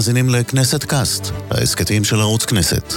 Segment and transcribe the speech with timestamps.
[0.00, 2.94] מאזינים לכנסת קאסט, ההסכתים של ערוץ כנסת.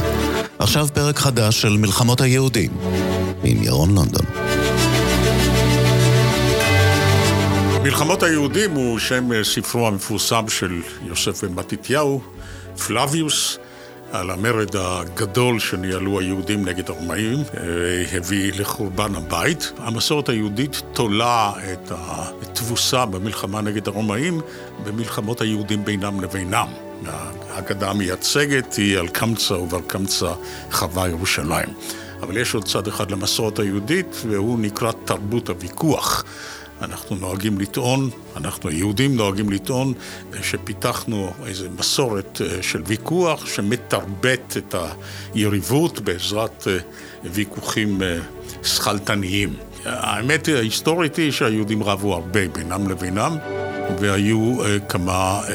[0.60, 2.72] עכשיו פרק חדש של מלחמות היהודים,
[3.44, 4.26] עם ירון לונדון.
[7.84, 12.22] מלחמות היהודים הוא שם ספרו המפורסם של יוסף בן מתתיהו,
[12.88, 13.58] פלביוס,
[14.12, 19.72] על המרד הגדול שניהלו היהודים נגד הרומאים, אה, הביא לחורבן הבית.
[19.78, 24.42] המסורת היהודית תולה את התבוסה במלחמה נגד הרומאים
[24.84, 26.68] במלחמות היהודים בינם לבינם.
[27.08, 30.34] ההגדה המייצגת היא על קמצא ועל קמצא
[30.72, 31.70] חווה ירושלים.
[32.22, 36.24] אבל יש עוד צד אחד למסורת היהודית, והוא נקרא תרבות הוויכוח.
[36.82, 39.94] אנחנו נוהגים לטעון, אנחנו היהודים נוהגים לטעון
[40.42, 44.76] שפיתחנו איזו מסורת אה, של ויכוח שמתרבט את
[45.34, 46.78] היריבות בעזרת אה,
[47.24, 48.20] ויכוחים אה,
[48.64, 49.54] שכלתניים.
[49.86, 53.38] האמת ההיסטורית היא שהיהודים רבו הרבה בינם לבינם.
[54.00, 55.52] והיו uh, כמה uh,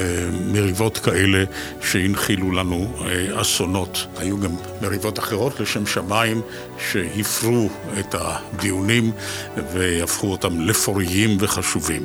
[0.52, 1.44] מריבות כאלה
[1.80, 4.06] שהנחילו לנו uh, אסונות.
[4.16, 4.50] היו גם
[4.82, 6.40] מריבות אחרות לשם שמיים
[6.90, 7.68] שהפרו
[7.98, 9.12] את הדיונים
[9.72, 12.04] והפכו אותם לפוריים וחשובים.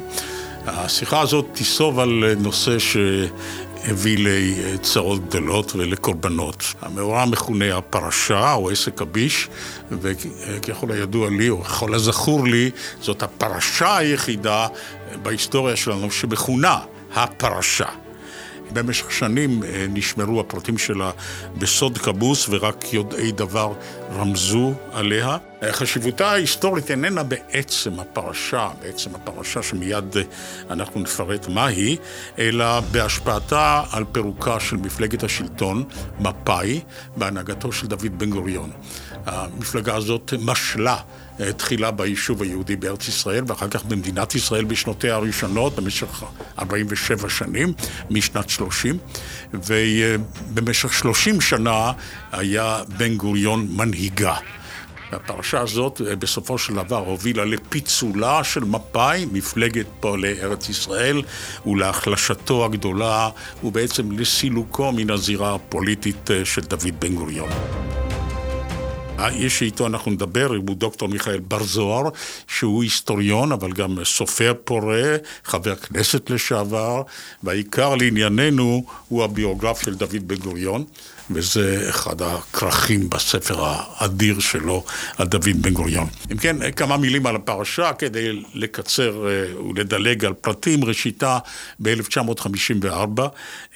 [0.66, 2.97] השיחה הזאת תיסוב על נושא ש...
[3.88, 6.73] הביא לצרות גדולות ולקורבנות.
[6.81, 9.49] המאורע מכונה הפרשה או עסק הביש,
[9.91, 14.67] וככל הידוע לי, או ככל הזכור לי, זאת הפרשה היחידה
[15.22, 16.80] בהיסטוריה שלנו שמכונה
[17.16, 17.89] הפרשה.
[18.73, 21.11] במשך שנים אה, נשמרו הפרטים שלה
[21.58, 23.73] בסוד כבוס ורק יודעי דבר
[24.16, 25.38] רמזו עליה.
[25.64, 30.22] אה, חשיבותה ההיסטורית איננה בעצם הפרשה, בעצם הפרשה שמיד אה,
[30.69, 31.97] אנחנו נפרט מהי,
[32.39, 35.84] אלא בהשפעתה על פירוקה של מפלגת השלטון,
[36.19, 36.80] מפא"י,
[37.17, 38.72] בהנהגתו של דוד בן גוריון.
[39.25, 40.97] המפלגה הזאת משלה
[41.57, 46.23] תחילה ביישוב היהודי בארץ ישראל ואחר כך במדינת ישראל בשנותיה הראשונות במשך
[46.59, 47.73] 47 שנים,
[48.09, 48.97] משנת 30
[49.53, 51.91] ובמשך 30 שנה
[52.31, 54.35] היה בן גוריון מנהיגה.
[55.11, 61.22] הפרשה הזאת בסופו של דבר הובילה לפיצולה של מפא"י, מפלגת פועלי ארץ ישראל,
[61.66, 63.29] ולהחלשתו הגדולה
[63.63, 67.49] ובעצם לסילוקו מן הזירה הפוליטית של דוד בן גוריון.
[69.18, 72.09] האיש שאיתו אנחנו נדבר הוא דוקטור מיכאל בר זוהר,
[72.47, 77.01] שהוא היסטוריון, אבל גם סופר פורה, חבר כנסת לשעבר,
[77.44, 80.85] והעיקר לענייננו הוא הביוגרף של דוד בן גוריון.
[81.31, 84.84] וזה אחד הכרכים בספר האדיר שלו
[85.18, 86.07] על דוד בן גוריון.
[86.31, 90.84] אם כן, כמה מילים על הפרשה כדי לקצר אה, ולדלג על פרטים.
[90.84, 91.38] ראשיתה
[91.79, 93.22] ב-1954,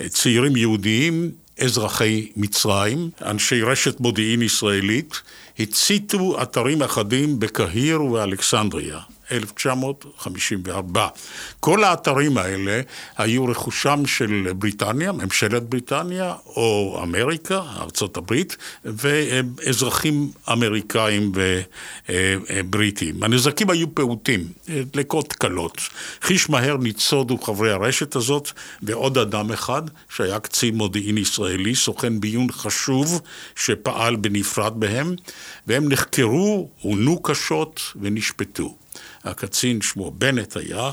[0.09, 5.21] צעירים יהודיים אזרחי מצרים, אנשי רשת מודיעין ישראלית,
[5.59, 8.99] הציתו אתרים אחדים בקהיר ובאלכסנדריה.
[9.31, 11.07] 1954.
[11.59, 12.81] כל האתרים האלה
[13.17, 17.61] היו רכושם של בריטניה, ממשלת בריטניה, או אמריקה,
[18.17, 21.31] הברית, ואזרחים אמריקאים
[22.09, 23.23] ובריטים.
[23.23, 25.81] הנזקים היו פעוטים, דלקות קלות.
[26.21, 28.51] חיש מהר ניצודו חברי הרשת הזאת,
[28.81, 33.21] ועוד אדם אחד, שהיה קצין מודיעין ישראלי, סוכן ביון חשוב,
[33.55, 35.15] שפעל בנפרד בהם,
[35.67, 38.75] והם נחקרו, עונו קשות ונשפטו.
[39.27, 40.91] הקצין שמו בנט היה,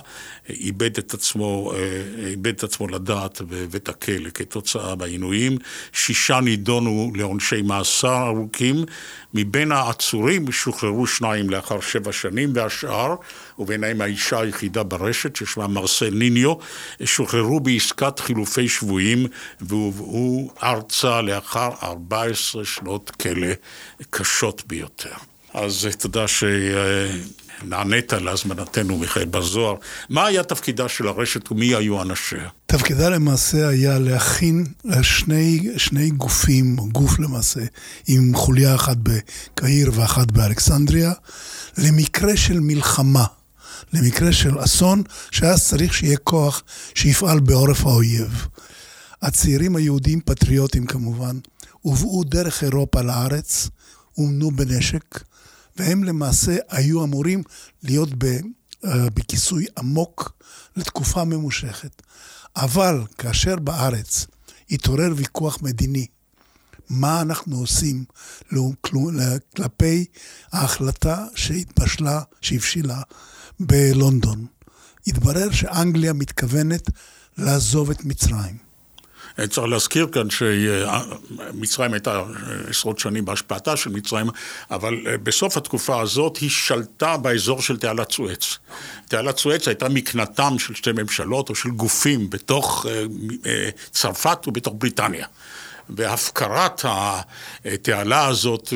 [0.50, 1.78] איבד את עצמו, אה,
[2.26, 5.58] איבד את עצמו לדעת בבית הכלא כתוצאה מהעינויים.
[5.92, 8.84] שישה נידונו לעונשי מאסר ארוכים.
[9.34, 13.14] מבין העצורים שוחררו שניים לאחר שבע שנים, והשאר,
[13.58, 16.54] וביניהם האישה היחידה ברשת ששמה מרסל ניניו,
[17.04, 19.26] שוחררו בעסקת חילופי שבויים
[19.60, 23.48] והובאו ארצה לאחר 14 שנות כלא
[24.10, 25.33] קשות ביותר.
[25.54, 26.44] אז תודה ש...
[27.62, 29.74] נענית להזמנתנו, מיכאל בר זוהר.
[30.08, 32.48] מה היה תפקידה של הרשת ומי היו אנשיה?
[32.66, 34.66] תפקידה למעשה היה להכין
[35.02, 37.60] שני, שני גופים, גוף למעשה,
[38.06, 41.12] עם חוליה אחת בקהיר ואחת באלכסנדריה,
[41.78, 43.24] למקרה של מלחמה.
[43.92, 46.62] למקרה של אסון, שאז צריך שיהיה כוח
[46.94, 48.46] שיפעל בעורף האויב.
[49.22, 51.38] הצעירים היהודים, פטריוטים כמובן,
[51.80, 53.68] הובאו דרך אירופה לארץ,
[54.18, 55.24] אומנו בנשק,
[55.76, 57.42] והם למעשה היו אמורים
[57.82, 58.08] להיות
[58.84, 60.32] אה, בכיסוי עמוק
[60.76, 62.02] לתקופה ממושכת.
[62.56, 64.26] אבל כאשר בארץ
[64.70, 66.06] התעורר ויכוח מדיני,
[66.90, 68.04] מה אנחנו עושים
[69.56, 70.04] כלפי
[70.52, 73.02] ההחלטה שהתבשלה, שהבשילה
[73.60, 74.46] בלונדון.
[75.06, 76.90] התברר שאנגליה מתכוונת
[77.38, 78.63] לעזוב את מצרים.
[79.50, 82.22] צריך להזכיר כאן שמצרים הייתה
[82.68, 84.26] עשרות שנים בהשפעתה של מצרים,
[84.70, 88.58] אבל בסוף התקופה הזאת היא שלטה באזור של תעלת סואץ.
[89.08, 92.86] תעלת סואץ הייתה מקנתם של שתי ממשלות או של גופים בתוך
[93.90, 95.26] צרפת ובתוך בריטניה.
[95.88, 96.84] והפקרת
[97.64, 98.72] התעלה הזאת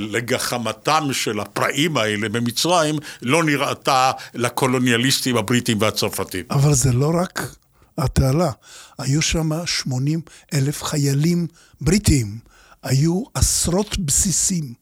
[0.00, 6.44] לגחמתם של הפראים האלה במצרים לא נראתה לקולוניאליסטים הבריטים והצרפתים.
[6.50, 7.54] אבל זה לא רק
[7.98, 8.50] התעלה,
[8.98, 10.20] היו שם 80
[10.54, 11.46] אלף חיילים
[11.80, 12.38] בריטים,
[12.82, 14.74] היו עשרות בסיסים,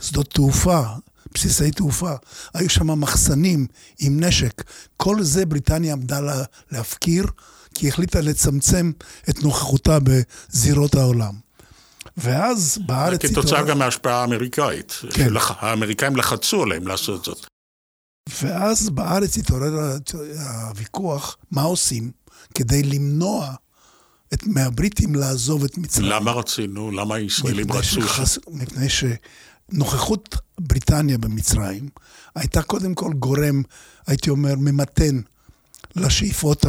[0.00, 0.82] שדות תעופה,
[1.34, 2.12] בסיסי תעופה,
[2.54, 3.66] היו שם מחסנים
[3.98, 4.62] עם נשק,
[4.96, 6.20] כל זה בריטניה עמדה
[6.70, 7.26] להפקיר.
[7.74, 8.92] כי היא החליטה לצמצם
[9.30, 11.34] את נוכחותה בזירות העולם.
[12.16, 13.26] ואז בארץ...
[13.26, 15.00] כתוצאה גם מההשפעה האמריקאית.
[15.10, 15.28] כן.
[15.48, 17.46] האמריקאים לחצו עליהם לעשות זאת.
[18.42, 19.98] ואז בארץ התעורר
[20.68, 22.10] הוויכוח, מה עושים
[22.54, 23.54] כדי למנוע
[24.34, 26.08] את, מהבריטים לעזוב את מצרים.
[26.08, 26.90] למה רצינו?
[26.90, 27.82] למה הישראלים רצו?
[27.82, 28.38] שחס...
[28.48, 31.88] מפני שנוכחות בריטניה במצרים
[32.34, 33.62] הייתה קודם כל גורם,
[34.06, 35.20] הייתי אומר, ממתן
[35.96, 36.64] לשאיפות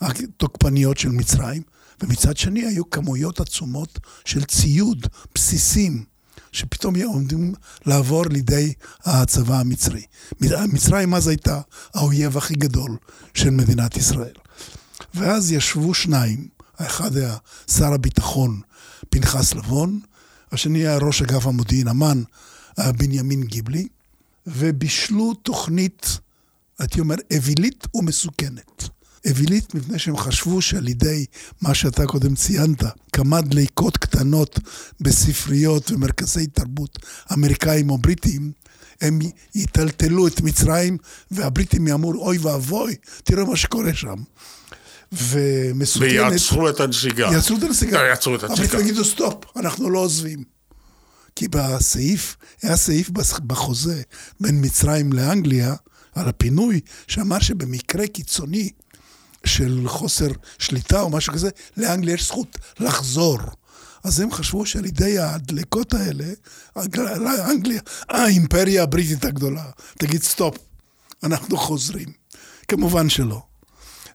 [0.00, 1.62] התוקפניות של מצרים,
[2.02, 6.04] ומצד שני היו כמויות עצומות של ציוד, בסיסים,
[6.52, 7.54] שפתאום עומדים
[7.86, 8.72] לעבור לידי
[9.04, 10.02] הצבא המצרי.
[10.72, 11.60] מצרים אז הייתה
[11.94, 12.96] האויב הכי גדול
[13.34, 14.34] של מדינת ישראל.
[15.14, 17.36] ואז ישבו שניים, האחד היה
[17.70, 18.60] שר הביטחון
[19.10, 20.00] פנחס לבון,
[20.52, 22.22] השני היה ראש אגף המודיעין אמ"ן
[22.78, 23.88] בנימין גיבלי,
[24.46, 26.18] ובישלו תוכנית
[26.78, 28.88] הייתי אומר, אווילית ומסוכנת.
[29.26, 31.26] אווילית מפני שהם חשבו שעל ידי
[31.60, 32.82] מה שאתה קודם ציינת,
[33.12, 34.58] כמה דליקות קטנות
[35.00, 36.98] בספריות ומרכזי תרבות
[37.32, 38.52] אמריקאים או בריטיים,
[39.00, 39.18] הם
[39.54, 40.98] יטלטלו את מצרים,
[41.30, 44.22] והבריטים יאמרו, אוי ואבוי, תראה מה שקורה שם.
[45.12, 46.10] ומסוכנת...
[46.10, 47.28] ויעצרו את הנסיגה.
[47.32, 48.02] יעצרו את הנסיגה.
[48.02, 48.72] לא, יעצרו את הנסיגה.
[48.72, 50.44] אבל יגידו, סטופ, אנחנו לא עוזבים.
[51.36, 53.10] כי בסעיף, היה סעיף
[53.46, 54.02] בחוזה
[54.40, 55.74] בין מצרים לאנגליה,
[56.14, 58.70] על הפינוי, שאמר שבמקרה קיצוני
[59.46, 60.28] של חוסר
[60.58, 63.38] שליטה או משהו כזה, לאנגליה יש זכות לחזור.
[64.04, 66.24] אז הם חשבו שעל ידי הדלקות האלה,
[67.50, 69.64] אנגליה, האימפריה הבריטית הגדולה,
[69.98, 70.58] תגיד סטופ,
[71.24, 72.08] אנחנו חוזרים.
[72.68, 73.42] כמובן שלא.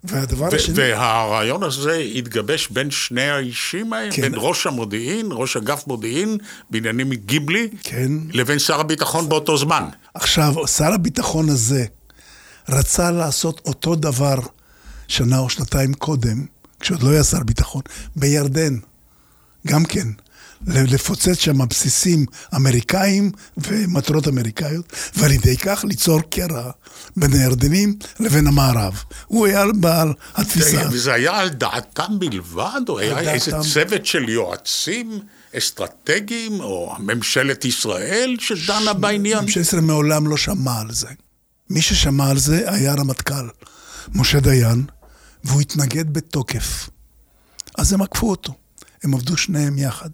[0.04, 0.76] והדבר השני...
[0.78, 4.22] והרעיון הזה התגבש בין שני האישים האלה, כן.
[4.22, 6.38] בין ראש המודיעין, ראש אגף מודיעין,
[6.70, 8.12] בעניינים מגיבלי, כן.
[8.32, 9.84] לבין שר הביטחון באותו זמן.
[10.14, 11.86] עכשיו, שר הביטחון הזה
[12.70, 14.40] רצה לעשות אותו דבר
[15.08, 16.46] שנה או שנתיים קודם,
[16.80, 17.82] כשעוד לא היה שר ביטחון,
[18.16, 18.78] בירדן.
[19.68, 20.08] גם כן.
[20.68, 22.26] לפוצץ שם בסיסים
[22.56, 26.72] אמריקאים ומטרות אמריקאיות, ועל ידי כך ליצור קרע
[27.18, 29.04] בין הירדנים לבין המערב.
[29.28, 30.88] הוא היה בעל התפיסה.
[30.92, 33.30] וזה היה על דעתם בלבד, או היה דעתם...
[33.30, 35.20] איזה צוות של יועצים?
[35.58, 38.96] אסטרטגיים, או ממשלת ישראל שדנה ש...
[39.00, 39.40] בעניין?
[39.44, 41.08] ממשלת ישראל מעולם לא שמע על זה.
[41.70, 43.50] מי ששמע על זה היה רמטכ"ל,
[44.16, 44.86] משה דיין,
[45.44, 46.90] והוא התנגד בתוקף.
[47.78, 48.54] אז הם עקפו אותו.
[49.04, 50.10] הם עבדו שניהם יחד.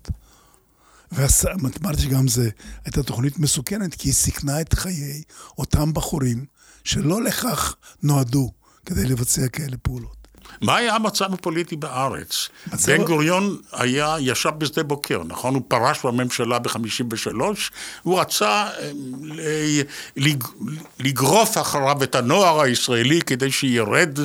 [1.11, 2.41] ואמרתי שגם זו
[2.85, 5.21] הייתה תוכנית מסוכנת, כי היא סיכנה את חיי
[5.57, 6.45] אותם בחורים
[6.83, 8.51] שלא לכך נועדו
[8.85, 10.19] כדי לבצע כאלה פעולות.
[10.61, 12.50] מה היה המצב הפוליטי בארץ?
[12.73, 12.91] מצב...
[12.91, 15.56] בן גוריון היה, ישב בשדה בוקר, נכון?
[15.56, 17.41] הוא פרש בממשלה ב-53,
[18.03, 18.69] הוא רצה
[19.39, 19.81] אה,
[21.00, 24.19] לגרוף אחריו את הנוער הישראלי כדי שירד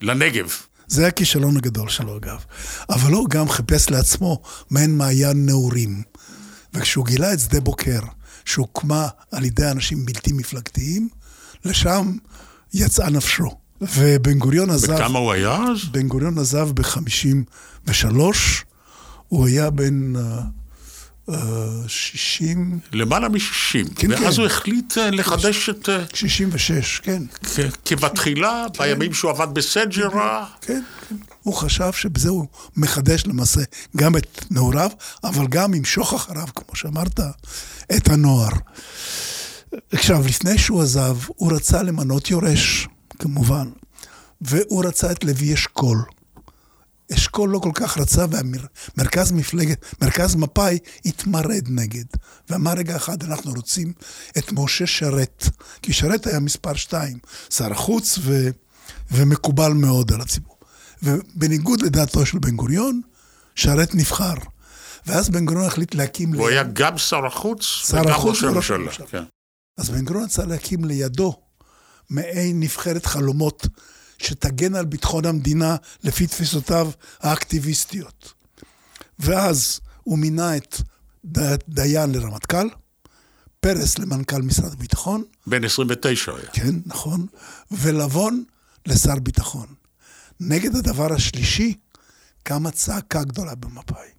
[0.00, 0.52] לנגב.
[0.86, 2.44] זה הכישלון הגדול שלו אגב.
[2.88, 6.02] אבל הוא גם חיפש לעצמו מעין מעיין נעורים.
[6.74, 8.00] וכשהוא גילה את שדה בוקר,
[8.44, 11.08] שהוקמה על ידי אנשים בלתי מפלגתיים,
[11.64, 12.16] לשם
[12.74, 13.50] יצאה נפשו.
[13.80, 14.94] ובן גוריון עזב...
[14.94, 15.88] וכמה הוא היה אז?
[15.90, 18.16] בן גוריון עזב ב-53,
[19.28, 20.12] הוא היה בן...
[21.30, 22.78] Uh, uh, 60...
[22.92, 23.94] למעלה מ-60.
[23.96, 24.40] כן, ואז כן.
[24.40, 25.88] הוא החליט uh, לחדש את...
[26.14, 27.22] 66, כן.
[27.84, 28.84] כבתחילה, כן.
[28.84, 30.46] בימים שהוא עבד בסג'רה.
[30.60, 31.16] כן, כן.
[31.42, 32.46] הוא חשב שבזה הוא
[32.76, 33.60] מחדש למעשה
[33.96, 34.90] גם את נעוריו,
[35.24, 37.20] אבל גם ימשוך אחריו, כמו שאמרת,
[37.96, 38.52] את הנוער.
[39.92, 43.68] עכשיו, לפני שהוא עזב, הוא רצה למנות יורש, כמובן,
[44.40, 46.02] והוא רצה את לוי אשכול.
[47.14, 52.04] אשכול לא כל כך רצה, ומרכז מפלגת, מרכז מפא"י התמרד נגד.
[52.50, 53.92] ואמר רגע אחד, אנחנו רוצים
[54.38, 55.48] את משה שרת,
[55.82, 57.18] כי שרת היה מספר שתיים,
[57.50, 58.48] שר החוץ ו,
[59.10, 60.56] ומקובל מאוד על הציבור.
[61.02, 63.00] ובניגוד לדעתו של בן גוריון,
[63.54, 64.34] שרת נבחר.
[65.06, 66.34] ואז בן גוריון החליט להקים...
[66.34, 69.06] הוא היה גם שר החוץ וגם ראש הממשלה.
[69.10, 69.22] כן.
[69.78, 71.34] אז בן גוריון רצה להקים לידו
[72.10, 73.66] מעין נבחרת חלומות
[74.22, 78.32] שתגן על ביטחון המדינה לפי תפיסותיו האקטיביסטיות.
[79.18, 80.82] ואז הוא מינה את
[81.68, 82.68] דיין לרמטכ"ל,
[83.60, 85.22] פרס למנכ"ל משרד הביטחון.
[85.46, 86.46] בן 29 היה.
[86.52, 87.26] כן, נכון.
[87.70, 88.44] ולבון
[88.86, 89.66] לשר ביטחון.
[90.40, 91.74] נגד הדבר השלישי
[92.42, 94.10] קמה צעקה גדולה במפא"י.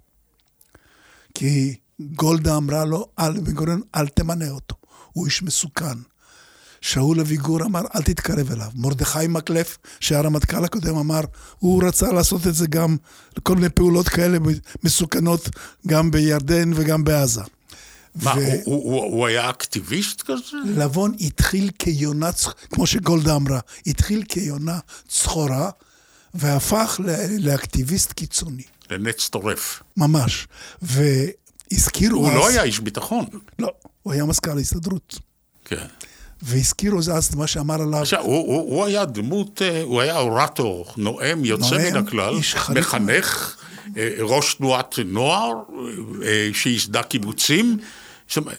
[1.33, 4.75] כי גולדה אמרה לו, אל, בן גוריון, אל תמנה אותו,
[5.13, 5.97] הוא איש מסוכן.
[6.81, 8.67] שאול אביגור אמר, אל תתקרב אליו.
[8.75, 11.21] מרדכי מקלף, שהרמטכ"ל הקודם אמר,
[11.59, 12.97] הוא רצה לעשות את זה גם,
[13.43, 14.37] כל מיני פעולות כאלה
[14.83, 15.49] מסוכנות,
[15.87, 17.41] גם בירדן וגם בעזה.
[18.15, 18.39] מה, ו...
[18.63, 20.57] הוא, הוא, הוא היה אקטיביסט כזה?
[20.65, 22.29] לבון התחיל כיונה,
[22.71, 25.69] כמו שגולדה אמרה, התחיל כיונה צחורה,
[26.33, 26.99] והפך
[27.39, 28.63] לאקטיביסט קיצוני.
[28.89, 29.83] לנץ טורף.
[29.97, 30.47] ממש.
[30.81, 32.37] והזכירו הוא לא אז...
[32.37, 33.25] הוא לא היה איש ביטחון.
[33.59, 33.71] לא,
[34.03, 35.19] הוא היה מזכ"ל ההסתדרות.
[35.65, 35.85] כן.
[36.41, 38.01] והזכירו אז מה שאמר עליו...
[38.01, 42.35] עכשיו, הוא, הוא, הוא היה דמות, אה, הוא היה אורטור, נואם, יוצא נואם, מן הכלל,
[42.75, 43.57] מחנך,
[43.97, 45.51] אה, ראש תנועת נוער,
[46.23, 47.77] אה, שייסדה קיבוצים.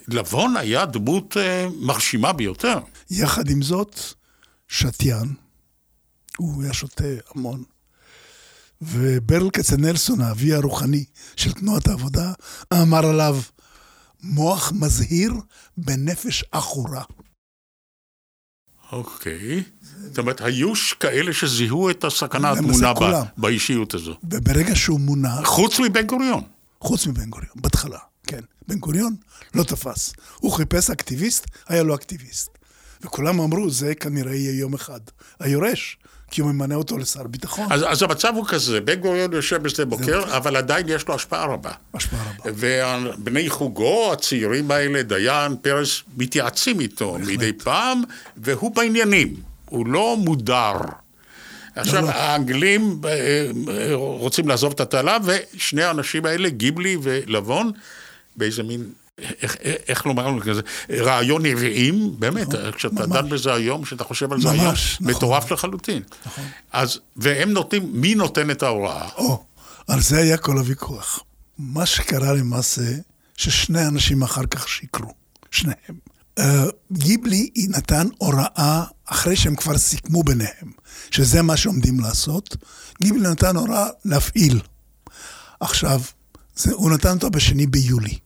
[0.08, 1.36] לבון היה דמות
[1.80, 2.78] מרשימה ביותר.
[3.10, 4.00] יחד עם זאת,
[4.68, 5.34] שתיין,
[6.36, 7.62] הוא היה שותה המון.
[8.82, 11.04] וברל כצנלסון, האבי הרוחני
[11.36, 12.32] של תנועת העבודה,
[12.72, 13.40] אמר עליו,
[14.22, 15.32] מוח מזהיר
[15.76, 17.02] בנפש עכורה.
[18.92, 19.62] אוקיי.
[20.08, 22.92] זאת אומרת, היו כאלה שזיהו את הסכנה הטמונה
[23.36, 24.14] באישיות הזו.
[24.30, 25.40] וברגע שהוא מונה...
[25.44, 26.42] חוץ מבן גוריון.
[26.80, 28.40] חוץ מבן גוריון, בהתחלה, כן.
[28.68, 29.14] בן גוריון
[29.54, 30.12] לא תפס.
[30.36, 32.58] הוא חיפש אקטיביסט, היה לו אקטיביסט.
[33.02, 35.00] וכולם אמרו, זה כנראה יהיה יום אחד.
[35.40, 35.98] היורש,
[36.32, 37.72] כי הוא ממנה אותו לשר ביטחון.
[37.72, 41.44] אז, אז המצב הוא כזה, בן גוריון יושב בשדה בוקר, אבל עדיין יש לו השפעה
[41.44, 41.70] רבה.
[41.94, 42.50] השפעה רבה.
[42.50, 47.28] ובני חוגו, הצעירים האלה, דיין, פרס, מתייעצים איתו בהחלט.
[47.28, 48.02] מדי פעם,
[48.36, 49.34] והוא בעניינים,
[49.64, 50.72] הוא לא מודר.
[51.76, 52.10] עכשיו, לא.
[52.10, 53.10] האנגלים אה,
[53.68, 57.70] אה, רוצים לעזוב את התעלה, ושני האנשים האלה, גיבלי ולבון,
[58.36, 58.84] באיזה מין
[59.42, 59.56] איך,
[59.88, 60.60] איך לומר לנו כזה,
[60.90, 63.16] רעיון נביאים, באמת, נכון, כשאתה ממש.
[63.16, 65.06] דן בזה היום, כשאתה חושב על זה ממש, היום, נכון.
[65.06, 66.02] מטורף לחלוטין.
[66.26, 66.44] נכון.
[66.72, 69.08] אז, והם נותנים, מי נותן את ההוראה?
[69.16, 69.44] או,
[69.88, 71.20] על זה היה כל הוויכוח.
[71.58, 72.92] מה שקרה למעשה,
[73.36, 75.14] ששני אנשים אחר כך שיקרו,
[75.50, 76.12] שניהם.
[76.40, 76.42] Uh,
[76.92, 80.72] גיבלי נתן הוראה, אחרי שהם כבר סיכמו ביניהם,
[81.10, 82.56] שזה מה שעומדים לעשות,
[83.02, 84.60] גיבלי נתן הוראה להפעיל.
[85.60, 86.00] עכשיו,
[86.56, 88.18] זה, הוא נתן אותו בשני ביולי.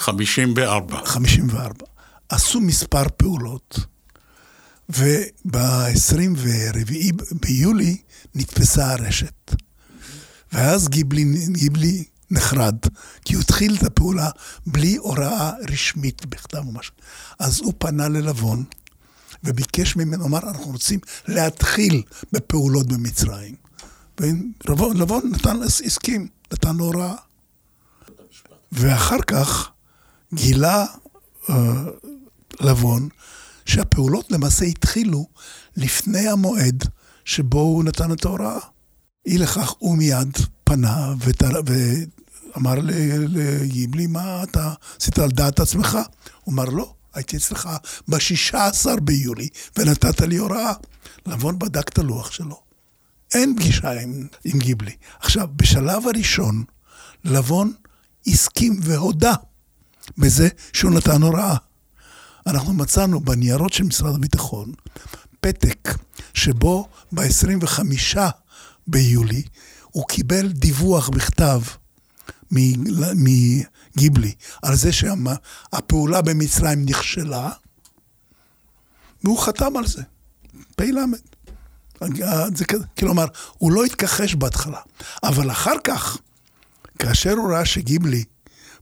[0.00, 1.00] 54.
[1.04, 1.86] 54.
[2.28, 3.78] עשו מספר פעולות,
[4.88, 6.46] וב-24
[7.32, 7.96] ביולי
[8.34, 9.54] נתפסה הרשת.
[10.52, 12.76] ואז גיבלי, גיבלי נחרד,
[13.24, 14.30] כי הוא התחיל את הפעולה
[14.66, 16.94] בלי הוראה רשמית בכתב או משהו.
[17.38, 18.64] אז הוא פנה ללבון
[19.44, 22.02] וביקש ממנו, אמר, אנחנו רוצים להתחיל
[22.32, 23.54] בפעולות במצרים.
[24.20, 27.14] ולבון נתן, הסכים, נתן הוראה.
[28.72, 29.70] ואחר כך
[30.34, 30.86] גילה
[31.46, 31.52] uh,
[32.60, 33.08] לבון
[33.66, 35.26] שהפעולות למעשה התחילו
[35.76, 36.84] לפני המועד
[37.24, 38.58] שבו הוא נתן את ההוראה.
[39.26, 41.48] אי לכך הוא מיד פנה ותר...
[41.66, 42.74] ואמר
[43.28, 45.98] לגיבלי, מה אתה עשית על דעת עצמך?
[46.44, 47.68] הוא אמר, לא, הייתי אצלך
[48.08, 50.72] ב-16 ביולי ונתת לי הוראה.
[51.26, 52.60] לבון בדק את הלוח שלו.
[53.34, 54.96] אין פגישה עם, עם גיבלי.
[55.20, 56.64] עכשיו, בשלב הראשון,
[57.24, 57.72] לבון
[58.26, 59.34] הסכים והודה
[60.18, 61.56] בזה שהוא נתן הוראה.
[62.46, 64.72] אנחנו מצאנו בניירות של משרד הביטחון
[65.40, 65.88] פתק
[66.34, 68.18] שבו ב-25
[68.86, 69.42] ביולי
[69.90, 71.60] הוא קיבל דיווח בכתב
[72.50, 77.50] מגיבלי על זה שהפעולה במצרים נכשלה,
[79.24, 80.02] והוא חתם על זה,
[80.76, 80.96] פ"ל.
[82.54, 82.64] זה
[82.98, 83.26] כלומר,
[83.58, 84.80] הוא לא התכחש בהתחלה,
[85.22, 86.18] אבל אחר כך,
[86.98, 88.24] כאשר הוא ראה שגיבלי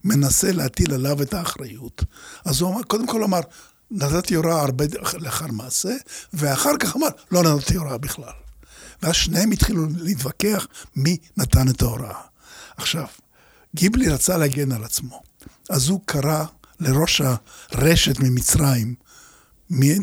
[0.05, 2.05] מנסה להטיל עליו את האחריות.
[2.45, 3.41] אז הוא אמר, קודם כל אמר,
[3.91, 4.85] נתתי הוראה הרבה
[5.19, 5.97] לאחר מעשה,
[6.33, 8.33] ואחר כך אמר, לא נתתי הוראה בכלל.
[9.03, 12.21] ואז שניהם התחילו להתווכח מי נתן את ההוראה.
[12.77, 13.07] עכשיו,
[13.75, 15.23] גיבלי רצה להגן על עצמו,
[15.71, 16.45] אז הוא קרא
[16.81, 17.21] לראש
[17.71, 18.95] הרשת ממצרים,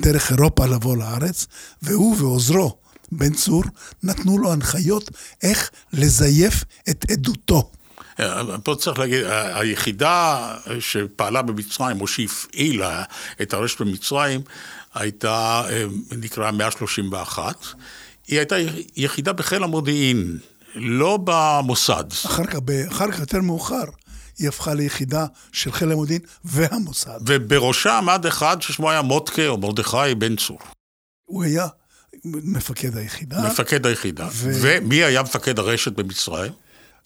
[0.02, 1.48] דרך אירופה לבוא לארץ,
[1.82, 2.78] והוא ועוזרו,
[3.12, 3.64] בן צור,
[4.04, 5.12] נתנו לו הנחיות
[5.44, 7.72] איך לזייף את עדותו.
[8.64, 10.48] פה צריך להגיד, היחידה
[10.80, 13.04] שפעלה במצרים, או שהפעילה
[13.42, 14.42] את הרשת במצרים,
[14.94, 15.86] הייתה, אה,
[16.18, 17.56] נקרא 131.
[18.28, 18.56] היא הייתה
[18.96, 20.38] יחידה בחיל המודיעין,
[20.76, 22.04] לא במוסד.
[22.26, 23.84] אחר כך, אחר כך יותר מאוחר.
[24.38, 27.20] היא הפכה ליחידה של חיל המודיעין והמוסד.
[27.26, 30.60] ובראשה עמד אחד ששמו היה מוטקה או מרדכי בן צור.
[31.26, 31.68] הוא היה
[32.26, 33.42] מפקד היחידה.
[33.42, 34.28] מפקד היחידה.
[34.32, 34.52] ו...
[34.62, 36.52] ומי היה מפקד הרשת במצרים?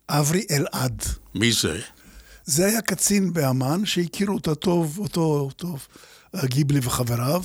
[0.10, 1.04] אברי אלעד.
[1.36, 1.80] מי זה?
[2.46, 5.88] זה היה קצין באמ"ן שהכירו אותו טוב, אותו טוב,
[6.46, 7.44] גיבלי וחבריו.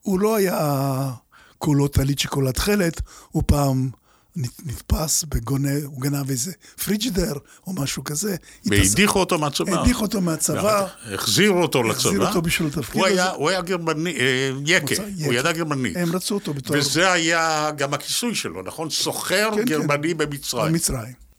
[0.00, 1.10] הוא לא היה
[1.58, 3.90] כולו טלית שכולה תכלת, הוא פעם
[4.36, 6.52] נתפס בגונה, הוא גנב איזה
[6.84, 7.32] פריג'דר
[7.66, 8.36] או משהו כזה.
[8.66, 9.80] והדיחו אותו מהצבא.
[9.80, 10.86] הדיחו אותו מהצבא.
[11.14, 12.10] החזירו אותו לצבא.
[12.10, 13.30] החזירו אותו בשביל התפקיד הזה.
[13.30, 15.96] הוא היה גרמני, אה, יקה, הוא ידע גרמנית.
[15.96, 16.76] הם רצו אותו בתור...
[16.76, 18.90] וזה היה גם הכיסוי שלו, נכון?
[18.90, 19.64] סוחר כן, כן.
[19.64, 20.18] גרמני כן.
[20.18, 20.72] במצרים.
[20.72, 21.29] במצרים.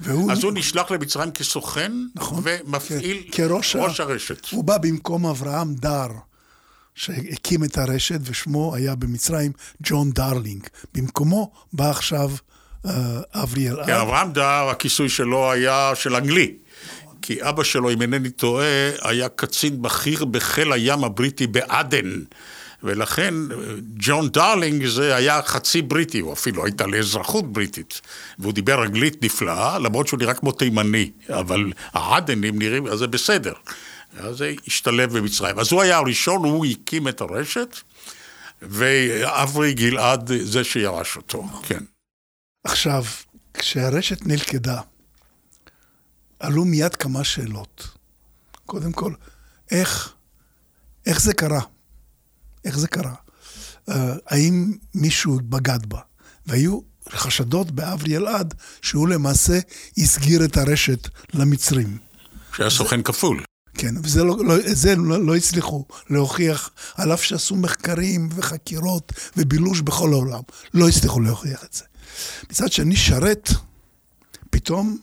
[0.00, 0.32] והוא...
[0.32, 3.46] אז הוא נשלח למצרים כסוכן, נכון, ומפעיל כן.
[3.50, 4.46] ראש הרשת.
[4.50, 6.08] הוא בא במקום אברהם דר.
[6.94, 10.66] שהקים את הרשת, ושמו היה במצרים ג'ון דרלינג.
[10.94, 12.30] במקומו בא עכשיו
[12.86, 13.86] אה, אברי אלעד.
[13.86, 16.54] כן, אברהם דר, הכיסוי שלו היה של אנגלי.
[17.22, 22.22] כי אבא שלו, אם אינני טועה, היה קצין בכיר בחיל הים הבריטי בעדן.
[22.84, 23.34] ולכן
[23.96, 28.00] ג'ון דרלינג זה היה חצי בריטי, הוא אפילו הייתה לו אזרחות בריטית.
[28.38, 33.52] והוא דיבר אנגלית נפלאה, למרות שהוא נראה כמו תימני, אבל העדנים נראים, אז זה בסדר.
[34.18, 35.58] אז זה השתלב במצרים.
[35.58, 37.76] אז הוא היה הראשון, הוא הקים את הרשת,
[38.62, 41.84] ואברי אלעד זה שירש אותו, כן.
[42.64, 43.04] עכשיו,
[43.54, 44.80] כשהרשת נלכדה,
[46.40, 47.88] עלו מיד כמה שאלות.
[48.66, 49.12] קודם כל,
[49.70, 50.14] איך,
[51.06, 51.60] איך זה קרה?
[52.64, 53.14] איך זה קרה?
[53.90, 53.92] Uh,
[54.26, 56.00] האם מישהו בגד בה?
[56.46, 56.80] והיו
[57.10, 59.58] חשדות באברי אלעד שהוא למעשה
[59.98, 61.98] הסגיר את הרשת למצרים.
[62.56, 63.44] שהיה סוכן כפול.
[63.74, 69.80] כן, וזה לא, לא, זה לא, לא הצליחו להוכיח, על אף שעשו מחקרים וחקירות ובילוש
[69.80, 70.40] בכל העולם,
[70.74, 71.84] לא הצליחו להוכיח את זה.
[72.50, 73.50] מצד שני, שרת
[74.50, 74.98] פתאום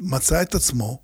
[0.00, 1.02] מצא את עצמו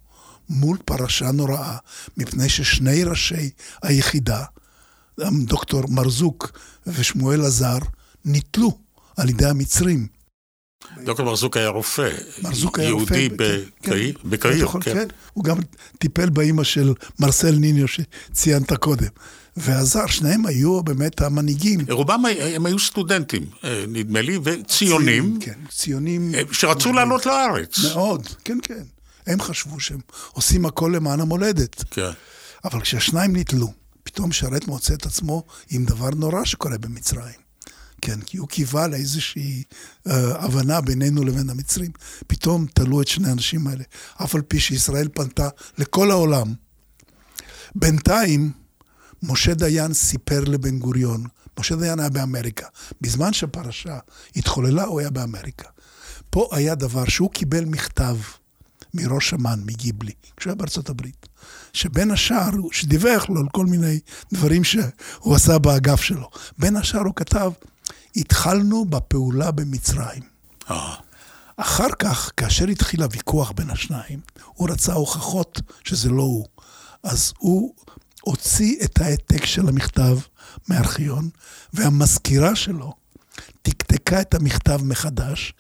[0.49, 1.77] מול פרשה נוראה,
[2.17, 3.51] מפני ששני ראשי
[3.83, 4.45] היחידה,
[5.45, 7.79] דוקטור מרזוק ושמואל עזר,
[8.25, 8.79] ניטלו
[9.17, 10.07] על ידי המצרים.
[11.05, 12.11] דוקטור מרזוק היה רופא.
[12.43, 13.15] מרזוק היה רופא.
[13.15, 13.37] יהודי
[14.25, 15.09] בקהיר, כן, כן.
[15.33, 15.57] הוא גם
[15.99, 19.09] טיפל באימא של מרסל ניניו שציינת קודם.
[19.57, 21.81] ועזר, שניהם היו באמת המנהיגים.
[21.91, 22.23] רובם
[22.55, 25.39] הם היו סטודנטים, אה, נדמה לי, וציונים.
[25.41, 26.35] כן, ציונים.
[26.35, 27.79] אה, שרצו לעלות לארץ.
[27.79, 28.83] מאוד, כן, כן.
[29.27, 30.01] הם חשבו שהם
[30.33, 31.85] עושים הכל למען המולדת.
[31.91, 32.11] כן.
[32.65, 33.73] אבל כשהשניים נתלו,
[34.19, 37.41] פתאום שרת מוצא את עצמו עם דבר נורא שקורה במצרים.
[38.01, 39.63] כן, כי הוא קיווה לאיזושהי
[40.07, 41.91] אה, הבנה בינינו לבין המצרים.
[42.27, 43.85] פתאום תלו את שני האנשים האלה,
[44.23, 46.55] אף על פי שישראל פנתה לכל העולם.
[47.75, 48.53] בינתיים,
[49.23, 51.27] משה דיין סיפר לבן גוריון,
[51.59, 52.67] משה דיין היה באמריקה.
[53.01, 53.99] בזמן שהפרשה
[54.37, 55.69] התחוללה, הוא היה באמריקה.
[56.31, 58.17] פה היה דבר שהוא קיבל מכתב
[58.95, 61.27] מראש אמ"ן, מגיבלי, כשהוא היה בארצות הברית,
[61.73, 64.01] שבין השאר, שדיווח לו על כל מיני
[64.33, 66.31] דברים שהוא עשה באגף שלו.
[66.59, 67.53] בין השאר הוא כתב,
[68.17, 70.23] התחלנו בפעולה במצרים.
[70.71, 70.95] אה.
[71.57, 74.21] אחר כך, כאשר התחיל הוויכוח בין השניים,
[74.55, 76.47] הוא רצה הוכחות שזה לא הוא.
[77.03, 77.75] אז הוא
[78.21, 80.19] הוציא את העתק של המכתב
[80.69, 81.29] מארכיון,
[81.73, 82.93] והמזכירה שלו
[83.63, 85.53] תקתקה את המכתב מחדש,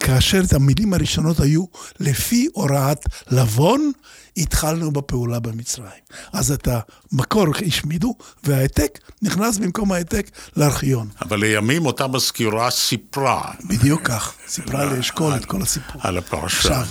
[0.00, 1.64] כאשר את המילים הראשונות היו,
[2.00, 3.92] לפי הוראת לבון,
[4.36, 6.02] התחלנו בפעולה במצרים.
[6.32, 6.68] אז את
[7.12, 11.08] המקור השמידו, וההעתק נכנס במקום ההעתק לארכיון.
[11.20, 13.52] אבל לימים אותה מזכירה סיפרה.
[13.68, 16.00] בדיוק כך, סיפרה לאשכול את כל הסיפור.
[16.04, 16.80] על הפרשה.
[16.80, 16.86] עכשיו,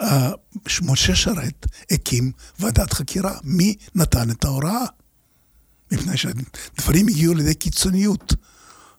[0.00, 0.30] אה,
[0.82, 3.32] משה שרת הקים ועדת חקירה.
[3.44, 4.84] מי נתן את ההוראה?
[5.92, 8.34] מפני שהדברים הגיעו לידי קיצוניות.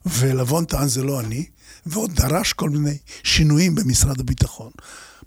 [0.06, 1.46] ולבון טען זה לא אני,
[1.86, 4.72] ועוד דרש כל מיני שינויים במשרד הביטחון.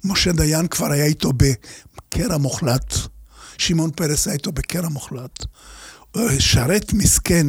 [0.04, 2.94] משה דיין כבר היה איתו בקרע מוחלט,
[3.58, 5.44] שמעון פרס היה איתו בקרע מוחלט.
[6.38, 7.46] שרת מסכן,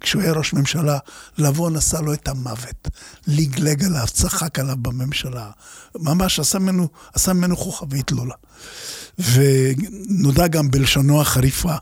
[0.00, 0.98] כשהוא היה ראש ממשלה,
[1.38, 2.88] לבון עשה לו את המוות.
[3.26, 5.50] לגלג עליו, צחק עליו בממשלה.
[5.94, 8.34] ממש עשה ממנו, עשה ממנו חוכא ואטלולה.
[9.18, 11.74] ונודע גם בלשונו החריפה.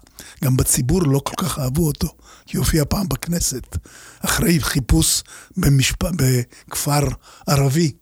[0.45, 2.09] גם בציבור לא כל כך אהבו אותו,
[2.47, 3.77] כי הופיע פעם בכנסת,
[4.21, 5.23] אחרי חיפוש
[5.57, 5.97] במשפ...
[6.03, 7.09] בכפר
[7.47, 7.93] ערבי,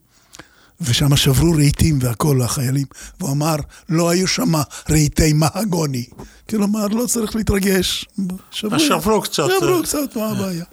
[0.81, 2.87] ושם שברו רהיטים והכול, החיילים,
[3.21, 3.57] והוא אמר,
[3.89, 4.53] לא היו שם
[4.91, 6.07] רהיטי מהגוני.
[6.51, 8.07] כלומר, לא צריך להתרגש.
[8.51, 9.35] שברו, שברו קצת.
[9.35, 10.65] שברו קצת, מה הבעיה?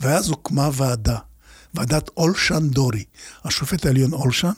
[0.00, 1.18] ואז הוקמה ועדה,
[1.74, 3.04] ועדת אולשן דורי.
[3.44, 4.52] השופט העליון אולשן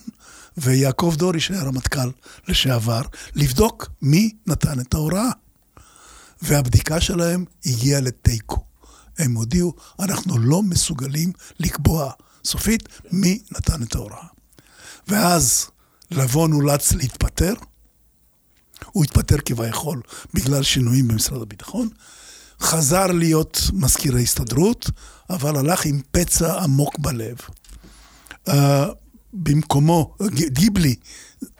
[0.56, 2.10] ויעקב דורי, שהיה רמטכ"ל
[2.48, 3.02] לשעבר,
[3.34, 5.30] לבדוק מי נתן את ההוראה.
[6.42, 8.64] והבדיקה שלהם הגיעה לתיקו.
[9.18, 12.12] הם הודיעו, אנחנו לא מסוגלים לקבוע
[12.44, 14.26] סופית מי נתן את ההוראה.
[15.08, 15.66] ואז
[16.10, 17.54] לבון אולץ להתפטר,
[18.86, 20.02] הוא התפטר כביכול
[20.34, 21.88] בגלל שינויים במשרד הביטחון.
[22.60, 24.90] חזר להיות מזכיר ההסתדרות,
[25.30, 27.36] אבל הלך עם פצע עמוק בלב.
[28.48, 28.52] Uh,
[29.34, 30.14] במקומו,
[30.46, 30.94] גיבלי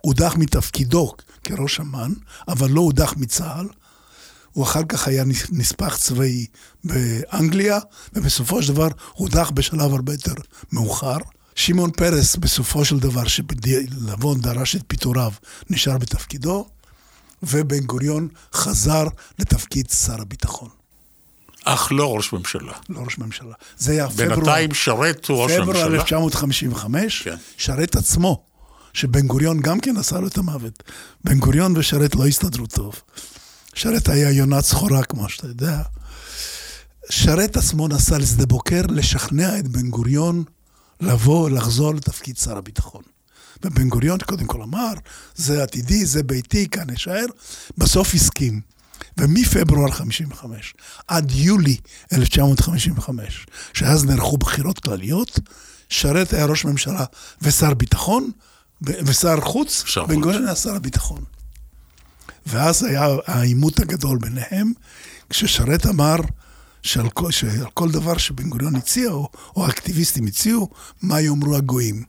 [0.01, 1.13] הודח מתפקידו
[1.45, 2.13] כראש אמ"ן,
[2.49, 3.69] אבל לא הודח מצה"ל.
[4.53, 6.47] הוא אחר כך היה נספח צבאי
[6.85, 7.79] באנגליה,
[8.13, 10.35] ובסופו של דבר הודח בשלב הרבה יותר
[10.73, 11.17] מאוחר.
[11.55, 15.33] שמעון פרס, בסופו של דבר, שלבון דרש את פיטוריו,
[15.71, 16.67] נשאר בתפקידו,
[17.43, 19.05] ובן גוריון חזר
[19.39, 20.84] לתפקיד שר הביטחון.
[21.65, 22.73] אך לא ראש ממשלה.
[22.89, 23.55] לא ראש ממשלה.
[23.77, 24.35] זה היה פברואר...
[24.35, 25.73] בינתיים שרת הוא ראש הממשלה.
[25.75, 27.37] פברואר 1955, כן.
[27.57, 28.45] שרת עצמו,
[28.93, 30.83] שבן גוריון גם כן עשה לו את המוות.
[31.25, 33.01] בן גוריון ושרת לא הסתדרו טוב.
[33.75, 35.83] שרת היה יונת סחורה, כמו שאתה יודע.
[37.11, 40.45] שרת עצמו נסע לשדה בוקר לשכנע את בן גוריון
[41.01, 43.03] לבוא, לחזור לתפקיד שר הביטחון.
[43.65, 44.93] ובן גוריון קודם כל אמר,
[45.35, 47.25] זה עתידי, זה ביתי, כאן אשאר.
[47.79, 48.74] בסוף הסכים.
[49.19, 50.75] ומפברואר 55
[51.09, 51.77] עד יולי
[52.13, 55.41] 1955, שאז נערכו בחירות כלליות,
[55.89, 57.05] שרת היה ראש ממשלה
[57.43, 58.31] ושר ביטחון,
[58.83, 61.25] ושר חוץ, בן גוריון היה שר הביטחון.
[62.47, 64.73] ואז היה העימות הגדול ביניהם,
[65.31, 66.17] כששרת אמר
[66.83, 70.71] שעל כל, שעל כל דבר שבן גוריון הציע, או, או האקטיביסטים הציעו,
[71.03, 72.05] מה יאמרו הגויים.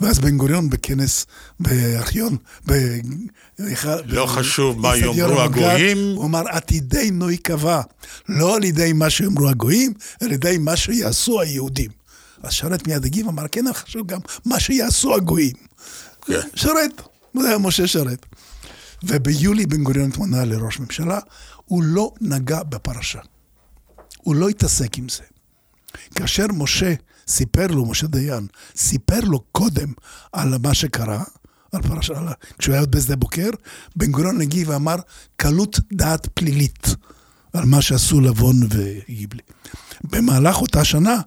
[0.00, 1.26] ואז בן גוריון בכנס
[1.60, 2.72] בארכיון, ב...
[4.04, 5.98] לא חשוב מה יאמרו הגויים.
[6.16, 7.80] הוא אמר, עתידנו ייקבע,
[8.28, 11.90] לא על ידי מה שיאמרו הגויים, על ידי מה שיעשו היהודים.
[12.42, 15.56] אז שרת מיד הגיב, אמר, כן, חשוב גם מה שיעשו הגויים.
[16.26, 16.40] כן.
[16.54, 17.02] שרת,
[17.40, 18.26] זה היה משה שרת.
[19.02, 21.18] וביולי בן גוריון התמנה לראש ממשלה,
[21.64, 23.20] הוא לא נגע בפרשה.
[24.16, 25.22] הוא לא התעסק עם זה.
[26.14, 26.94] כאשר משה
[27.28, 29.92] סיפר לו, משה דיין, סיפר לו קודם
[30.32, 31.22] על מה שקרה,
[31.72, 32.28] על פרשה, על...
[32.58, 33.50] כשהוא היה עוד בשדה בוקר,
[33.96, 34.96] בן גוריון הגיב ואמר,
[35.36, 36.88] קלות דעת פלילית
[37.52, 39.42] על מה שעשו לבון וגיבלי.
[40.04, 41.20] במהלך אותה שנה,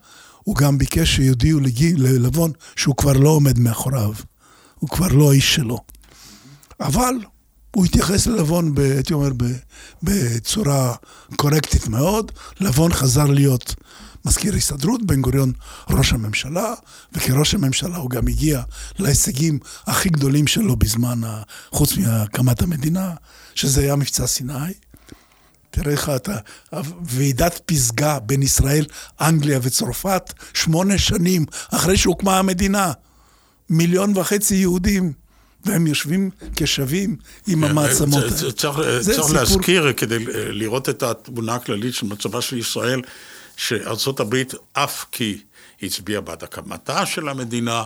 [0.44, 1.60] הוא גם ביקש שיודיעו
[1.98, 4.14] ללבון שהוא כבר לא עומד מאחוריו,
[4.76, 5.80] הוא כבר לא האיש שלו.
[6.80, 7.16] אבל
[7.76, 9.30] הוא התייחס ללבון, הייתי אומר,
[10.04, 10.96] בצורה
[11.36, 12.32] קורקטית מאוד.
[12.60, 13.76] לבון חזר להיות
[14.28, 15.52] מזכיר הסתדרות, בן גוריון
[15.90, 16.74] ראש הממשלה,
[17.14, 18.62] וכראש הממשלה הוא גם הגיע
[19.00, 21.22] להישגים הכי גדולים שלו בזמן,
[21.72, 23.14] חוץ מהקמת המדינה,
[23.56, 24.74] שזה היה מבצע סיני.
[25.72, 26.38] תראה איך אתה,
[27.04, 28.86] ועידת פסגה בין ישראל,
[29.22, 32.92] אנגליה וצרפת, שמונה שנים אחרי שהוקמה המדינה.
[33.70, 35.14] מיליון וחצי יהודים.
[35.66, 37.16] והם יושבים כשווים
[37.48, 38.52] עם כן, המעצמות האלה.
[38.52, 43.02] צריך, צריך להזכיר, כדי לראות את התמונה הכללית של מצבה של ישראל,
[43.58, 45.42] שארצות הברית אף כי
[45.84, 47.84] הצביעה בעד הקמתה של המדינה,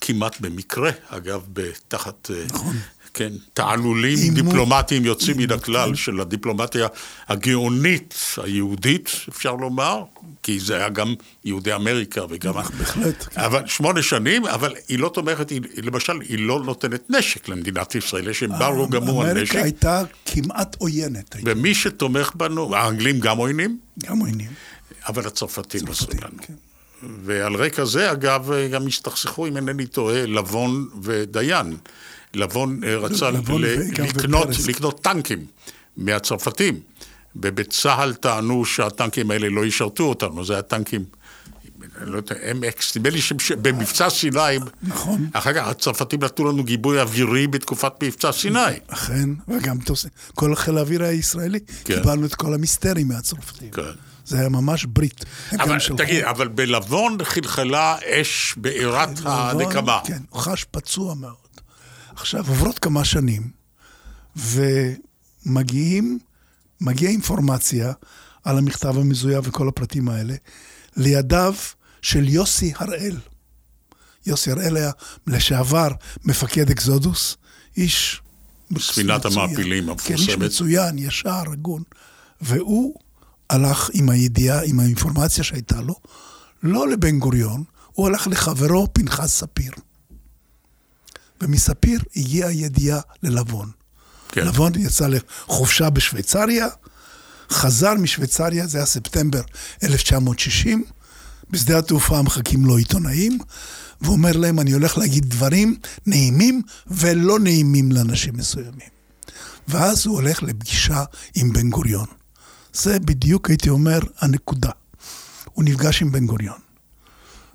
[0.00, 1.46] כמעט במקרה, אגב,
[1.88, 2.76] תחת אה, נכון.
[3.14, 5.94] כן, תעלולים אימות, דיפלומטיים יוצאים מן הכלל.
[5.94, 6.86] של הדיפלומטיה
[7.28, 10.02] הגאונית היהודית, אפשר לומר,
[10.42, 12.52] כי זה היה גם יהודי אמריקה וגם...
[12.52, 13.26] בהחלט.
[13.30, 13.40] כן.
[13.40, 18.28] אבל שמונה שנים, אבל היא לא תומכת, היא, למשל, היא לא נותנת נשק למדינת ישראל,
[18.28, 19.54] יש אמברגו גמור על נשק.
[19.54, 21.36] אמריקה הייתה כמעט עוינת.
[21.44, 23.78] ומי שתומך בנו, האנגלים גם עוינים?
[24.06, 24.50] גם עוינים.
[25.08, 26.42] אבל הצרפתים עשו לנו.
[26.42, 26.54] כן.
[27.24, 31.76] ועל רקע זה, אגב, גם הסתכסכו, אם אינני טועה, לבון ודיין.
[32.34, 35.46] לבון אה, רצה לבון לקנות, לקנות טנקים
[35.96, 36.80] מהצרפתים,
[37.36, 41.04] ובצה"ל טענו שהטנקים האלה לא ישרתו אותנו, זה היה טנקים...
[42.00, 45.28] לא יודע, MX, נדמה לי שבמבצע סיני, נכון.
[45.32, 48.60] אחר כך הצרפתים נתנו לנו גיבוי אווירי בתקופת מבצע סיני.
[48.88, 49.78] אכן, וגם
[50.34, 51.94] כל חיל האוויר הישראלי, כן.
[51.94, 53.70] קיבלנו את כל המיסטרים מהצרפתים.
[53.70, 53.82] כן.
[54.26, 55.24] זה היה ממש ברית.
[55.52, 60.00] אבל תגיד, אבל בלבון חלחלה אש בעירת הנקמה.
[60.04, 61.34] כן, הוא חש פצוע מאוד.
[62.20, 63.50] עכשיו, עוברות כמה שנים,
[65.46, 66.18] ומגיעים,
[66.80, 67.92] מגיעה אינפורמציה
[68.44, 70.34] על המכתב המזויף וכל הפרטים האלה,
[70.96, 71.54] לידיו
[72.02, 73.16] של יוסי הראל.
[74.26, 74.90] יוסי הראל היה
[75.26, 75.88] לשעבר
[76.24, 77.36] מפקד אקזודוס,
[77.76, 78.22] איש
[78.78, 80.26] ספינת המעפילים המפורסמת.
[80.26, 81.82] כן, איש מצוין, ישר, הגון.
[82.40, 82.94] והוא
[83.50, 85.94] הלך עם הידיעה, עם האינפורמציה שהייתה לו,
[86.62, 89.72] לא לבן גוריון, הוא הלך לחברו פנחס ספיר.
[91.42, 93.70] ומספיר הגיעה ידיעה ללבון.
[94.28, 94.46] כן.
[94.46, 96.66] לבון יצא לחופשה בשוויצריה,
[97.50, 99.42] חזר משוויצריה, זה היה ספטמבר
[99.82, 100.84] 1960,
[101.50, 103.38] בשדה התעופה מחכים לו עיתונאים,
[104.00, 105.76] ואומר להם, אני הולך להגיד דברים
[106.06, 108.88] נעימים ולא נעימים לאנשים מסוימים.
[109.68, 112.06] ואז הוא הולך לפגישה עם בן גוריון.
[112.72, 114.70] זה בדיוק, הייתי אומר, הנקודה.
[115.44, 116.58] הוא נפגש עם בן גוריון,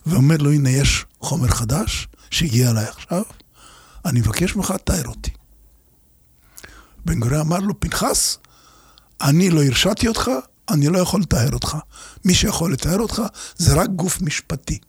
[0.06, 3.24] ואומר לו, הנה יש חומר חדש שהגיע אליי עכשיו,
[4.06, 5.32] אני מבקש ממך, תאר אותי.
[7.06, 8.38] בן גוריון אמר לו, פנחס,
[9.22, 10.32] אני לא הרשעתי אותך,
[10.70, 11.78] אני לא יכול לתאר אותך.
[12.26, 13.22] מי שיכול לתאר אותך
[13.56, 14.80] זה רק גוף משפטי.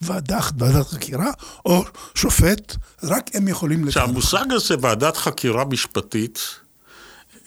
[0.00, 1.30] ועדת, ועדת חקירה
[1.64, 4.06] או שופט, רק הם יכולים לתאר.
[4.06, 6.38] שהמושג הזה, ועדת חקירה משפטית,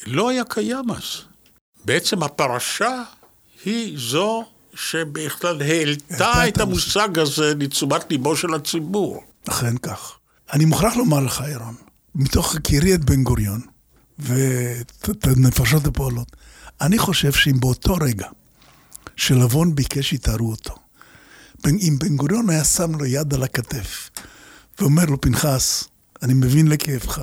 [0.06, 1.22] לא היה קיים אז.
[1.86, 3.04] בעצם הפרשה
[3.65, 9.24] היא זו שבכלל העלתה את המושג הזה לתשומת ליבו של הציבור.
[9.50, 10.17] אכן כך.
[10.53, 11.75] אני מוכרח לומר לך, אירון,
[12.15, 13.61] מתוך הכירי את בן גוריון
[14.19, 16.35] ואת הנפשות הפועלות,
[16.81, 18.27] אני חושב שאם באותו רגע
[19.15, 20.75] שלבון ביקש שיתארו אותו,
[21.67, 24.09] אם בן גוריון היה שם לו יד על הכתף
[24.79, 25.83] ואומר לו, פנחס,
[26.21, 27.21] אני מבין לכאבך,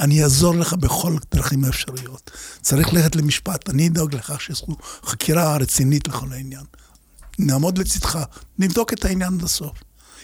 [0.00, 2.30] אני אעזור לך בכל דרכים האפשריות.
[2.62, 6.64] צריך ללכת למשפט, אני אדאג לך שיעשו חקירה רצינית לכל העניין.
[7.38, 8.18] נעמוד לצדך,
[8.58, 9.82] נבדוק את העניין עד הסוף.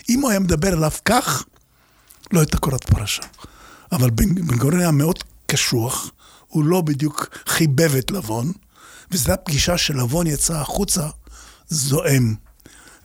[0.09, 1.45] אם הוא היה מדבר אליו כך,
[2.33, 3.23] לא הייתה קורת פרשה.
[3.93, 6.11] אבל בן גוריון היה מאוד קשוח,
[6.49, 8.53] הוא לא בדיוק חיבב את לבון,
[9.11, 11.09] וזו הפגישה שלבון יצא החוצה
[11.69, 12.35] זועם.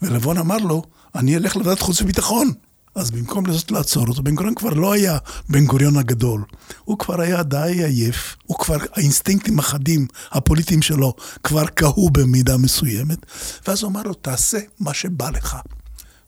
[0.01, 0.83] ולבון אמר לו,
[1.15, 2.51] אני אלך לוועדת חוץ וביטחון.
[2.95, 5.17] אז במקום לנסות לעצור אותו, בן גוריון כבר לא היה
[5.49, 6.43] בן גוריון הגדול.
[6.83, 13.25] הוא כבר היה די עייף, הוא כבר, האינסטינקטים החדים, הפוליטיים שלו, כבר קהו במידה מסוימת,
[13.67, 15.57] ואז הוא אמר לו, תעשה מה שבא לך.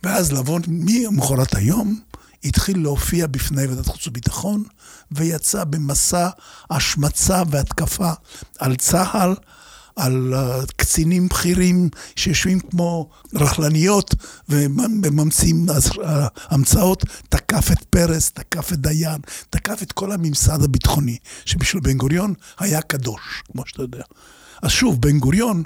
[0.04, 2.00] ואז לבון, ממחרת היום,
[2.44, 4.64] התחיל להופיע בפני ועדת חוץ וביטחון,
[5.12, 6.30] ויצא במסע
[6.70, 8.12] השמצה והתקפה
[8.60, 9.36] על צה"ל,
[9.96, 14.16] על אה, קצינים בכירים שיושבים כמו רכלניות
[14.50, 15.66] וממציאים
[16.04, 21.98] אה, המצאות, תקף את פרס, תקף את דיין, תקף את כל הממסד הביטחוני, שבשביל בן
[21.98, 24.04] גוריון היה קדוש, כמו שאתה יודע.
[24.62, 25.64] אז שוב, בן גוריון,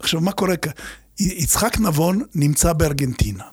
[0.00, 0.72] עכשיו מה קורה כאן?
[1.18, 3.44] יצחק נבון נמצא בארגנטינה.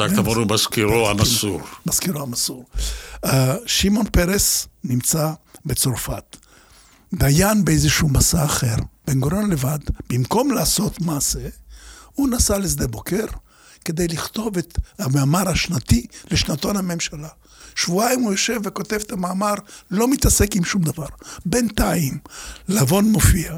[0.00, 1.60] נבון הוא מזכירו המסור.
[1.86, 2.64] מזכירו המסור.
[3.24, 5.32] אה, שמעון פרס נמצא
[5.66, 6.36] בצרפת.
[7.14, 8.76] דיין באיזשהו מסע אחר.
[9.06, 9.78] בן גוריון לבד,
[10.10, 11.48] במקום לעשות מעשה,
[12.12, 13.26] הוא נסע לשדה בוקר
[13.84, 17.28] כדי לכתוב את המאמר השנתי לשנתון הממשלה.
[17.74, 19.54] שבועיים הוא יושב וכותב את המאמר,
[19.90, 21.06] לא מתעסק עם שום דבר.
[21.46, 22.18] בינתיים,
[22.68, 23.56] לבון מופיע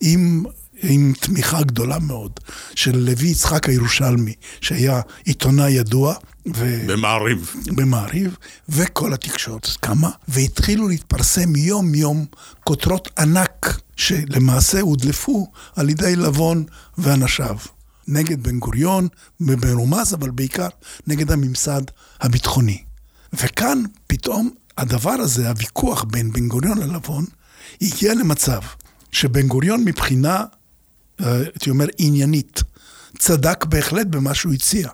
[0.00, 0.44] עם,
[0.82, 2.40] עם תמיכה גדולה מאוד
[2.74, 6.14] של לוי יצחק הירושלמי, שהיה עיתונאי ידוע.
[6.54, 6.80] ו...
[6.86, 7.54] במעריב.
[7.66, 8.36] במעריב,
[8.68, 12.24] וכל התקשורת קמה, והתחילו להתפרסם יום-יום
[12.64, 16.64] כותרות ענק שלמעשה הודלפו על ידי לבון
[16.98, 17.56] ואנשיו.
[18.08, 19.08] נגד בן גוריון,
[19.40, 20.68] במרומז, אבל בעיקר
[21.06, 21.82] נגד הממסד
[22.20, 22.82] הביטחוני.
[23.32, 27.24] וכאן פתאום הדבר הזה, הוויכוח בין בן גוריון ללבון,
[27.82, 28.60] הגיע למצב
[29.12, 30.44] שבן גוריון מבחינה,
[31.18, 32.62] הייתי אומר, עניינית,
[33.18, 34.88] צדק בהחלט במה שהוא הציע.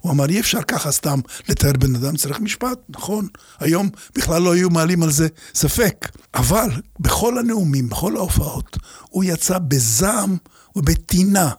[0.00, 3.26] הוא אמר, אי אפשר ככה סתם לתאר בן אדם, צריך משפט, נכון.
[3.60, 6.08] היום בכלל לא היו מעלים על זה ספק.
[6.34, 8.76] אבל בכל הנאומים, בכל ההופעות,
[9.08, 10.36] הוא יצא בזעם
[10.76, 11.50] ובטינה.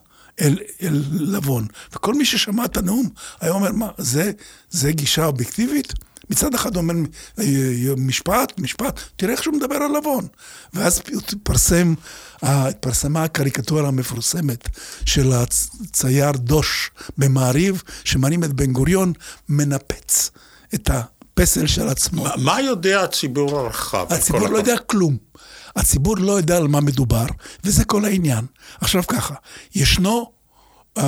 [0.42, 1.68] אל, אל לבון.
[1.94, 3.10] וכל מי ששמע את הנאום
[3.42, 4.32] היה אומר, מה, זה,
[4.70, 5.94] זה גישה אובייקטיבית?
[6.32, 6.94] מצד אחד אומר,
[7.98, 10.28] משפט, משפט, תראה איך שהוא מדבר על לבון.
[10.74, 11.94] ואז התפרסם,
[12.42, 14.68] התפרסמה הקריקטורה המפורסמת
[15.06, 19.14] של הצייר דוש במעריב, שמראים את בן גוריון
[19.50, 20.32] מנפץ
[20.74, 22.24] את הפסל של עצמו.
[22.24, 24.06] מה, מה יודע הציבור הרחב?
[24.10, 25.18] הציבור לא יודע כלום.
[25.76, 27.26] הציבור לא יודע על מה מדובר,
[27.64, 28.46] וזה כל העניין.
[28.82, 29.34] עכשיו ככה,
[29.76, 30.32] ישנו
[31.00, 31.02] uh,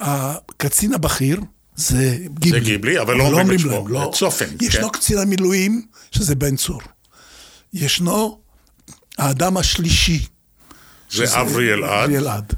[0.00, 1.40] הקצין הבכיר,
[1.76, 2.60] זה גיבלי.
[2.60, 4.10] זה גיבלי, אבל לא אומרים את שמו, לא.
[4.14, 4.46] צופן.
[4.60, 4.98] ישנו כן.
[4.98, 6.80] קצין המילואים, שזה בן צור.
[7.72, 8.40] ישנו
[9.18, 10.26] האדם השלישי.
[11.10, 12.04] זה אברי אלעד.
[12.04, 12.52] אברי אלעד.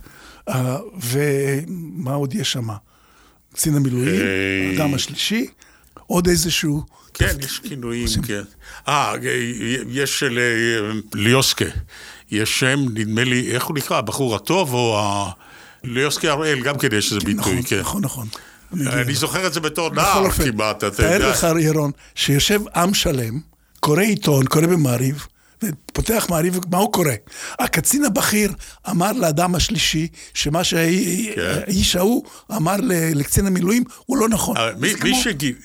[0.51, 0.55] Uh,
[1.03, 2.69] ומה עוד יש שם?
[3.53, 5.47] קצין המילואים, אה, האדם השלישי,
[6.07, 6.83] עוד איזשהו...
[7.15, 8.43] כן, יש כינויים, כן.
[8.89, 9.15] אה,
[9.89, 10.23] יש
[11.15, 11.65] ליוסקה.
[12.31, 13.97] יש שם, נדמה לי, איך הוא נקרא?
[13.99, 15.31] הבחור הטוב או ה...
[15.85, 17.81] ליוסקי הראל, גם כן יש איזה כן, ביטוי, נכון, כן.
[17.81, 18.29] נכון, נכון.
[18.73, 21.19] אני זוכר את זה בתור נער כמעט, אתה יודע.
[21.19, 23.41] תאר לך, ירון, שיושב עם שלם,
[23.81, 25.27] קורא עיתון, קורא במעריב,
[25.63, 27.13] ופותח מעריב, מה הוא קורא?
[27.59, 28.53] הקצין הבכיר
[28.91, 31.99] אמר לאדם השלישי, שמה שהאיש כן.
[31.99, 32.25] ההוא
[32.57, 32.77] אמר
[33.15, 34.57] לקצין המילואים, הוא לא נכון.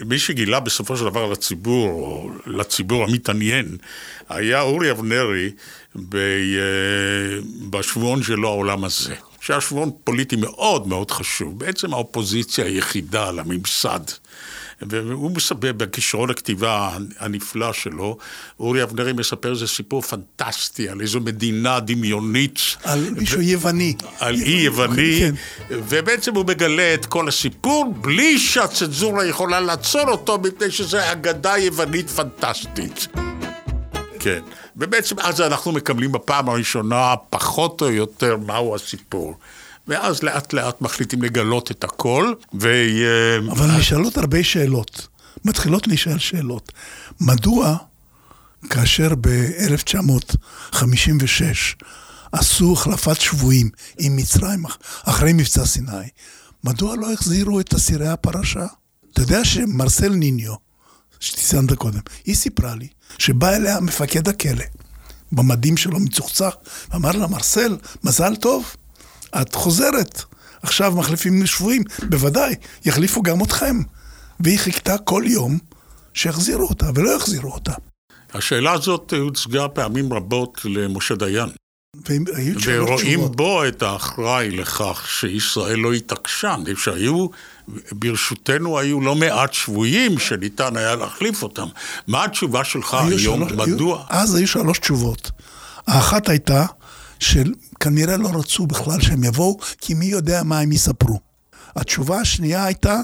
[0.05, 3.77] מי שגילה בסופו של דבר לציבור, או לציבור המתעניין,
[4.29, 5.51] היה אורי אבנרי
[5.97, 6.19] אה,
[7.69, 9.15] בשבועון שלו העולם הזה.
[9.41, 13.99] שהיה שבועון פוליטי מאוד מאוד חשוב, בעצם האופוזיציה היחידה לממסד.
[14.81, 18.17] והוא מספר בכישרון הכתיבה הנפלא שלו,
[18.59, 22.59] אורי אבנרי מספר איזה סיפור פנטסטי על איזו מדינה דמיונית.
[22.83, 23.43] על מישהו ו...
[23.43, 23.95] יווני.
[24.19, 25.35] על אי יווני, כן.
[25.69, 32.09] ובעצם הוא מגלה את כל הסיפור בלי שהצנזורה יכולה לעצור אותו, מפני שזו אגדה יוונית
[32.09, 33.07] פנטסטית.
[34.21, 34.39] כן,
[34.75, 39.35] ובעצם אז אנחנו מקבלים בפעם הראשונה פחות או יותר מהו הסיפור.
[39.87, 42.69] ואז לאט לאט מחליטים לגלות את הכל, ו...
[43.51, 45.07] אבל נשאלות הרבה שאלות.
[45.45, 46.71] מתחילות להישאל שאלות.
[47.21, 47.77] מדוע
[48.69, 50.75] כאשר ב-1956
[52.31, 54.63] עשו החלפת שבויים עם מצרים
[55.03, 56.09] אחרי מבצע סיני,
[56.63, 58.65] מדוע לא החזירו את אסירי הפרשה?
[59.13, 60.53] אתה יודע שמרסל ניניו,
[61.21, 64.65] שציינת קודם, היא סיפרה לי שבא אליה מפקד הכלא,
[65.31, 66.55] במדים שלו מצוחצח,
[66.91, 68.75] ואמר לה, מרסל, מזל טוב,
[69.41, 70.23] את חוזרת.
[70.61, 72.55] עכשיו מחליפים שבויים, בוודאי,
[72.85, 73.81] יחליפו גם אתכם.
[74.39, 75.57] והיא חיכתה כל יום
[76.13, 77.73] שיחזירו אותה, ולא יחזירו אותה.
[78.33, 81.49] השאלה הזאת הוצגה פעמים רבות למשה דיין.
[82.63, 83.19] ורואים.
[83.31, 87.27] בו את האחראי לכך שישראל לא התעקשה, שהיו,
[87.91, 91.67] ברשותנו היו לא מעט שבויים שניתן היה להחליף אותם.
[92.07, 93.49] מה התשובה שלך היום?
[93.49, 93.97] שלוש, מדוע?
[93.97, 95.31] היו, אז היו שלוש תשובות.
[95.87, 96.65] האחת הייתה
[97.19, 101.19] שכנראה לא רצו בכלל שהם יבואו, כי מי יודע מה הם יספרו.
[101.75, 102.99] התשובה השנייה הייתה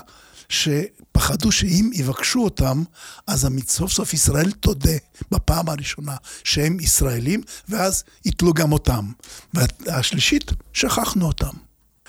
[1.17, 2.83] שפחדו שאם יבקשו אותם,
[3.27, 4.97] אז סוף סוף ישראל תודה
[5.31, 9.11] בפעם הראשונה שהם ישראלים, ואז יתלו גם אותם.
[9.53, 11.53] והשלישית, שכחנו אותם.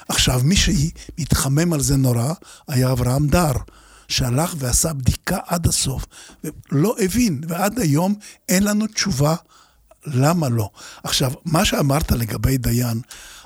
[0.09, 2.33] עכשיו, מי שהתחמם על זה נורא
[2.69, 3.53] היה אברהם דר.
[4.09, 6.05] שהלך ועשה בדיקה עד הסוף,
[6.45, 8.15] ולא הבין, ועד היום
[8.49, 9.35] אין לנו תשובה
[10.07, 10.71] למה לא.
[11.05, 13.01] עכשיו, מה שאמרת לגבי דיין,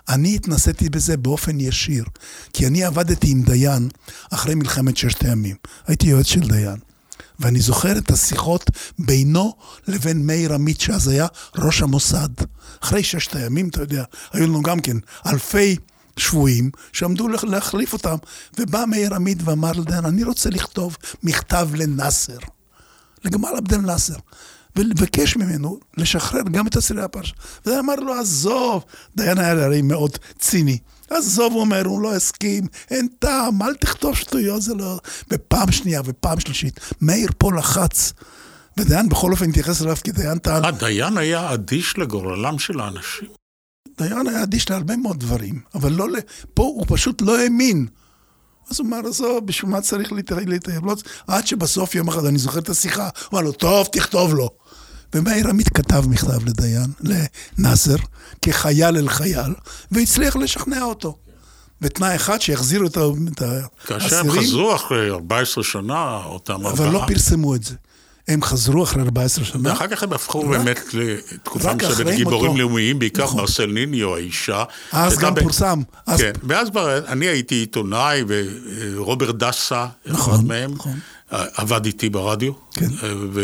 [0.08, 2.04] אני התנסיתי בזה באופן ישיר,
[2.52, 3.88] כי אני עבדתי עם דיין
[4.30, 5.56] אחרי מלחמת ששת הימים.
[5.86, 6.76] הייתי יועץ של דיין.
[7.38, 9.54] ואני זוכר את השיחות בינו
[9.88, 12.28] לבין מאיר עמית, שאז היה ראש המוסד.
[12.82, 15.76] אחרי ששת הימים, אתה יודע, היו לנו גם כן אלפי
[16.16, 18.16] שבויים שעמדו להחליף אותם.
[18.58, 22.38] ובא מאיר עמית ואמר לדיין, אני רוצה לכתוב מכתב לנאסר,
[23.24, 24.16] לגמל עבדל נאסר.
[24.76, 27.34] ולבקש ממנו לשחרר גם את אסירי הפרשה.
[27.66, 28.84] וזה אמר לו, עזוב,
[29.16, 30.78] דיין היה הרי מאוד ציני.
[31.10, 35.00] עזוב, הוא אומר, הוא לא הסכים, אין טעם, אל תכתוב שטויות, זה לא...
[35.30, 38.12] ופעם שנייה ופעם שלישית, מאיר פה לחץ.
[38.76, 40.64] ודיין בכל אופן התייחס אליו כדיין טען.
[40.64, 43.28] הדיין היה אדיש לגורלם של האנשים.
[43.98, 46.16] דיין היה אדיש להרבה מאוד דברים, אבל לא ל...
[46.54, 47.86] פה הוא פשוט לא האמין.
[48.70, 50.86] אז הוא אמר, עזוב, בשביל מה צריך להתערב?
[50.86, 50.94] לא...
[51.26, 54.50] עד שבסוף יום אחד, אני זוכר את השיחה, הוא אמר לו, טוב, תכתוב לו.
[55.14, 56.86] ומאיר עמית כתב מכתב לדיין,
[57.58, 57.96] לנאסר,
[58.42, 59.54] כחייל אל חייל,
[59.90, 61.16] והצליח לשכנע אותו.
[61.80, 63.66] בתנאי אחד שיחזירו את האסירים.
[63.86, 66.72] כאשר הם חזרו אחרי 14 שנה, אותם ארבעה.
[66.72, 67.74] אבל לא פרסמו את זה.
[68.28, 69.70] הם חזרו אחרי 14 שנה.
[69.70, 73.40] ואחר כך הם הפכו רק, באמת לתקופה מסוימת גיבורים לאומיים, בעיקר נכון.
[73.40, 74.64] מרסל ניניו, האישה.
[74.92, 75.40] אז גם ב...
[75.40, 75.82] פורסם.
[76.06, 76.20] אז...
[76.20, 78.24] כן, ואז כבר אני הייתי עיתונאי,
[78.96, 80.98] ורוברט דסה, נכון, אחד מהם, נכון.
[81.30, 82.52] עבד איתי ברדיו.
[82.72, 82.88] כן.
[83.32, 83.40] ו...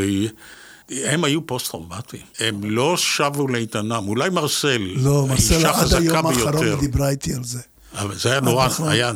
[0.91, 7.09] הם היו פוסט-טראומטיים, הם לא שבו לאיתנם, אולי מרסל, לא, מרסל עד היום האחרון דיברה
[7.09, 7.61] איתי על זה.
[7.95, 9.13] אבל זה היה נורא, היה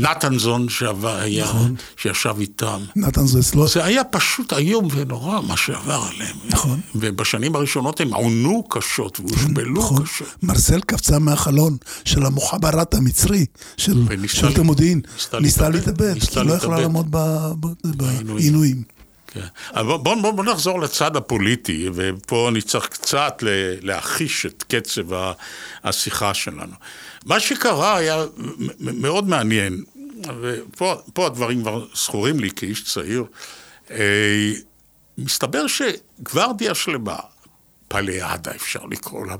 [0.00, 0.66] נתנזון
[1.04, 1.74] היה, נכון.
[1.96, 2.80] שישב איתם.
[2.96, 3.68] נתנזון אצלו.
[3.68, 6.36] זה היה פשוט איום ונורא מה שעבר עליהם.
[6.48, 6.80] נכון.
[6.94, 10.02] ובשנים הראשונות הם עונו קשות והושפלו נכון.
[10.02, 10.28] קשות.
[10.42, 15.00] מרסל קפצה מהחלון של המוחברט המצרי, של שירות המודיעין.
[15.40, 17.16] ניסתה להתאבד, כי לא יכלה לעמוד
[17.84, 18.95] בעינויים.
[19.36, 19.86] כן.
[19.86, 23.42] בואו בוא, בוא נחזור לצד הפוליטי, ופה אני צריך קצת
[23.80, 25.32] להחיש את קצב
[25.84, 26.74] השיחה שלנו.
[27.24, 28.24] מה שקרה היה
[28.78, 29.84] מאוד מעניין,
[30.40, 33.24] ופה הדברים כבר זכורים לי כאיש צעיר.
[33.90, 34.52] אה,
[35.18, 37.16] מסתבר שגוורדיה שלמה,
[37.88, 39.36] פליאדה אפשר לקרוא לה,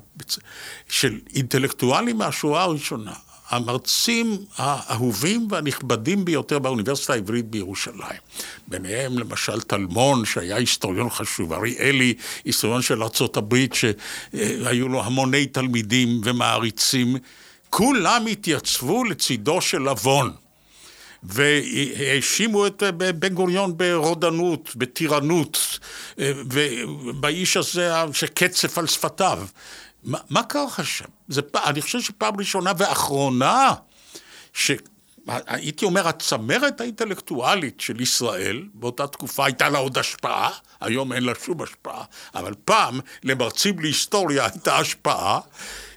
[0.89, 3.13] של אינטלקטואלים מהשואה הראשונה,
[3.51, 8.21] המרצים האהובים והנכבדים ביותר באוניברסיטה העברית בירושלים.
[8.69, 17.17] ביניהם למשל טלמון, שהיה היסטוריון חשוב, אריאלי, היסטוריון של ארה"ב, שהיו לו המוני תלמידים ומעריצים.
[17.71, 20.33] כולם התייצבו לצידו של לבון.
[21.23, 22.83] והאשימו את
[23.19, 25.79] בן גוריון ברודנות, בטירנות,
[26.19, 29.39] ובאיש הזה שקצף על שפתיו.
[30.07, 31.05] מה, מה קרה שם?
[31.67, 33.75] אני חושב שפעם ראשונה ואחרונה,
[34.53, 41.33] שהייתי אומר, הצמרת האינטלקטואלית של ישראל, באותה תקופה הייתה לה עוד השפעה, היום אין לה
[41.45, 45.41] שום השפעה, אבל פעם למרצים להיסטוריה הייתה השפעה,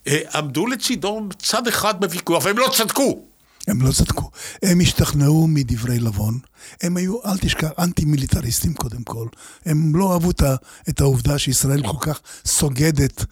[0.07, 3.28] אה, עמדו לצידו צד אחד בוויכוח, והם לא צדקו.
[3.69, 4.29] הם לא צדקו.
[4.63, 6.39] הם השתכנעו מדברי לבון.
[6.81, 9.27] הם היו, אל תשכח, אנטי-מיליטריסטים קודם כל.
[9.65, 10.31] הם לא אהבו
[10.89, 13.25] את העובדה שישראל כל כך סוגדת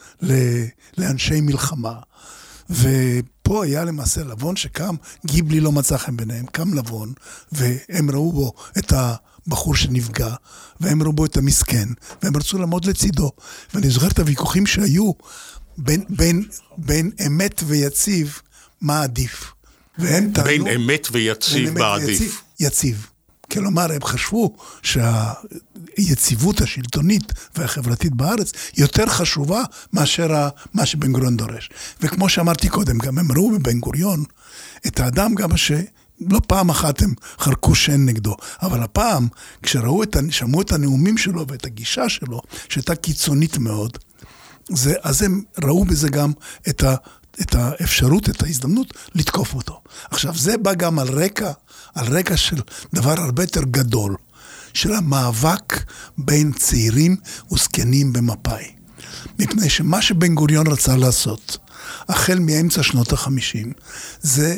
[0.97, 1.93] לאנשי מלחמה.
[2.69, 7.13] ופה היה למעשה לבון שקם, גיבלי לא מצא חן ביניהם, קם לבון,
[7.51, 10.35] והם ראו בו את הבחור שנפגע,
[10.79, 11.89] והם ראו בו את המסכן,
[12.23, 13.31] והם רצו לעמוד לצידו.
[13.73, 15.11] ואני זוכר את הוויכוחים שהיו
[15.77, 16.43] בין, בין,
[16.77, 18.39] בין אמת ויציב,
[18.81, 19.56] מה עדיף.
[19.99, 20.47] והם טענו...
[20.47, 22.41] בין אמת ויציב, עדיף.
[22.59, 23.07] יציב.
[23.51, 31.69] כלומר, הם חשבו שהיציבות השלטונית והחברתית בארץ יותר חשובה מאשר מה שבן גוריון דורש.
[32.01, 34.23] וכמו שאמרתי קודם, גם הם ראו בבן גוריון
[34.87, 35.71] את האדם גם ש...
[36.21, 39.27] לא פעם אחת הם חרקו שן נגדו, אבל הפעם,
[39.63, 43.97] כשראו את, שמעו את הנאומים שלו ואת הגישה שלו, שהייתה קיצונית מאוד,
[44.69, 46.31] זה, אז הם ראו בזה גם
[46.69, 46.95] את, ה,
[47.41, 49.81] את האפשרות, את ההזדמנות לתקוף אותו.
[50.11, 51.51] עכשיו, זה בא גם על רקע,
[51.95, 52.57] על רקע של
[52.93, 54.15] דבר הרבה יותר גדול,
[54.73, 55.83] של המאבק
[56.17, 57.15] בין צעירים
[57.51, 58.71] וזקנים במפא"י.
[59.39, 61.57] מפני שמה שבן גוריון רצה לעשות,
[62.09, 63.73] החל מאמצע שנות החמישים,
[64.21, 64.55] זה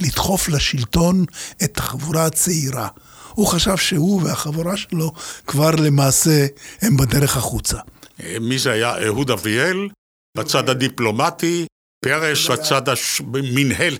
[0.00, 1.24] לדחוף לשלטון
[1.64, 2.88] את החבורה הצעירה.
[3.32, 5.12] הוא חשב שהוא והחבורה שלו
[5.46, 6.46] כבר למעשה
[6.82, 7.78] הם בדרך החוצה.
[8.40, 9.06] מי זה היה?
[9.06, 9.88] אהוד אביאל?
[10.36, 11.66] בצד הדיפלומטי,
[12.04, 12.82] פרס בצד
[13.34, 13.96] המנהל,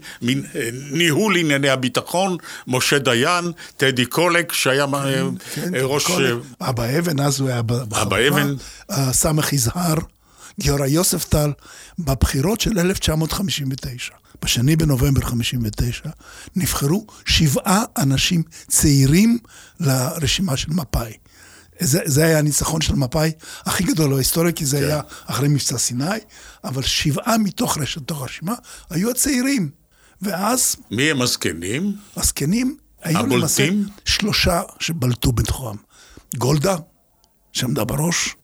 [0.91, 2.37] ניהול ענייני הביטחון,
[2.67, 5.25] משה דיין, טדי קולק, שהיה כן,
[5.55, 6.07] כן, ראש...
[6.61, 8.55] אבא אבן, אז הוא היה אבא אבן.
[9.13, 9.95] סמך יזהר,
[10.61, 11.53] גיורא יוספטל,
[11.99, 14.15] בבחירות של 1959.
[14.43, 16.09] בשני בנובמבר 59,
[16.57, 19.39] נבחרו שבעה אנשים צעירים
[19.81, 21.13] לרשימה של מפא"י.
[21.81, 23.33] זה, זה היה הניצחון של מפא"י
[23.65, 24.85] הכי גדול בהיסטוריה, כי זה כן.
[24.85, 26.05] היה אחרי מבצע סיני,
[26.65, 28.55] אבל שבעה מתוך רשת הרשימה
[28.91, 29.71] היו הצעירים.
[30.23, 30.77] ואז...
[30.91, 31.97] מי הם הזקנים?
[32.17, 33.39] הזקנים היו הבולטים?
[33.79, 35.77] למעשה שלושה שבלטו בתוכם.
[36.37, 36.77] גולדה,
[37.53, 38.37] שעמדה בראש,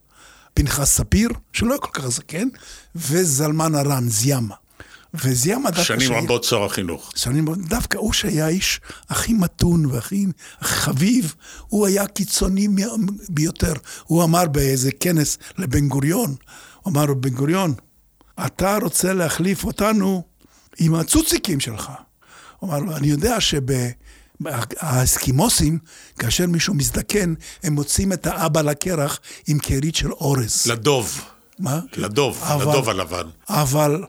[0.55, 2.49] פנחס ספיר, שלא היה כל כך זקן,
[2.95, 4.55] וזלמן ארן, זיאמה.
[5.15, 5.85] וזיאמה דווקא...
[5.85, 7.13] שנים רבות שר החינוך.
[7.17, 10.27] שנים רבות, דווקא הוא שהיה האיש הכי מתון והכי
[10.61, 11.35] חביב,
[11.69, 12.69] הוא היה קיצוני
[13.29, 13.73] ביותר.
[14.05, 16.35] הוא אמר באיזה כנס לבן גוריון,
[16.83, 17.75] הוא אמר לבן גוריון,
[18.47, 20.23] אתה רוצה להחליף אותנו
[20.79, 21.91] עם הצוציקים שלך.
[22.59, 23.91] הוא אמר לו, אני יודע שב...
[24.81, 25.79] האסקימוסים,
[26.19, 30.67] כאשר מישהו מזדקן, הם מוצאים את האבא לקרח עם קרית של אורז.
[30.67, 31.25] לדוב.
[31.59, 31.81] מה?
[31.97, 33.27] לדוב, אבל, לדוב הלבן.
[33.49, 34.05] אבל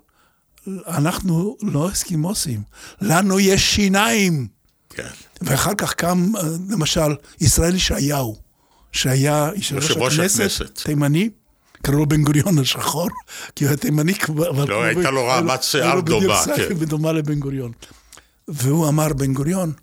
[0.88, 2.62] אנחנו לא אסקימוסים,
[3.02, 4.48] לנו יש שיניים.
[4.90, 5.08] כן.
[5.42, 6.32] ואחר כך קם,
[6.70, 8.36] למשל, ישראל ישעיהו,
[8.92, 11.30] שהיה יושב ראש הכנסת, תימני,
[11.82, 13.08] קראו לו בן גוריון השחור,
[13.56, 14.66] כי הוא היה תימני כבר.
[14.66, 16.76] לא, הייתה לו רעמת שיער דומה, כן.
[16.78, 17.72] ודומה לבן גוריון.
[18.48, 19.74] והוא אמר, בן גוריון,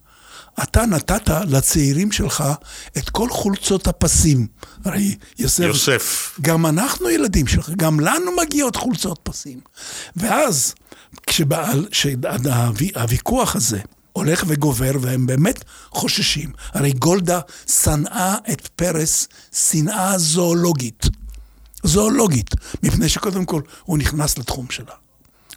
[0.62, 2.44] אתה נתת לצעירים שלך
[2.98, 4.46] את כל חולצות הפסים.
[4.84, 6.38] הרי יוסף, יוסף.
[6.40, 9.61] גם אנחנו ילדים שלך, גם לנו מגיעות חולצות פסים.
[10.16, 10.74] ואז,
[11.90, 13.78] כשהוויכוח הזה
[14.12, 21.06] הולך וגובר, והם באמת חוששים, הרי גולדה שנאה את פרס שנאה זואולוגית.
[21.82, 22.50] זואולוגית,
[22.82, 24.94] מפני שקודם כל הוא נכנס לתחום שלה.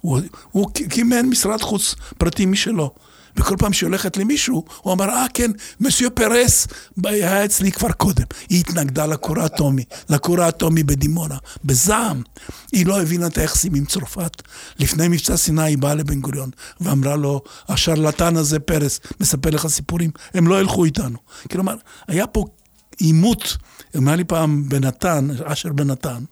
[0.02, 0.20] הוא,
[0.52, 2.94] הוא קימן משרד חוץ פרטי משלו.
[3.36, 6.68] וכל פעם שהיא הולכת למישהו, הוא אמר, אה כן, מסיו פרס
[7.06, 8.24] היה אצלי כבר קודם.
[8.50, 12.22] היא התנגדה לכור האטומי, לכור האטומי בדימונה, בזעם.
[12.72, 14.42] היא לא הבינה את היחסים עם צרפת.
[14.80, 16.50] לפני מבצע סיני היא באה לבן גוריון
[16.82, 21.18] ואמרה לו, השרלטן הזה פרס מספר לך סיפורים, הם לא ילכו איתנו.
[21.52, 21.76] כלומר,
[22.08, 22.46] היה פה
[22.98, 23.58] עימות,
[23.98, 26.24] אמר לי פעם בנתן, אשר בנתן,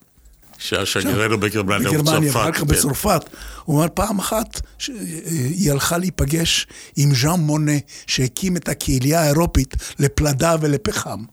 [0.60, 2.30] שהיה שגרירנו בגרמניה ובצרפת.
[2.30, 2.68] אחר כך כן.
[2.68, 3.22] בצרפת.
[3.66, 4.62] הוא אומר, פעם אחת
[5.26, 11.24] היא הלכה להיפגש עם ז'אן מונה, שהקים את הקהילייה האירופית לפלדה ולפחם.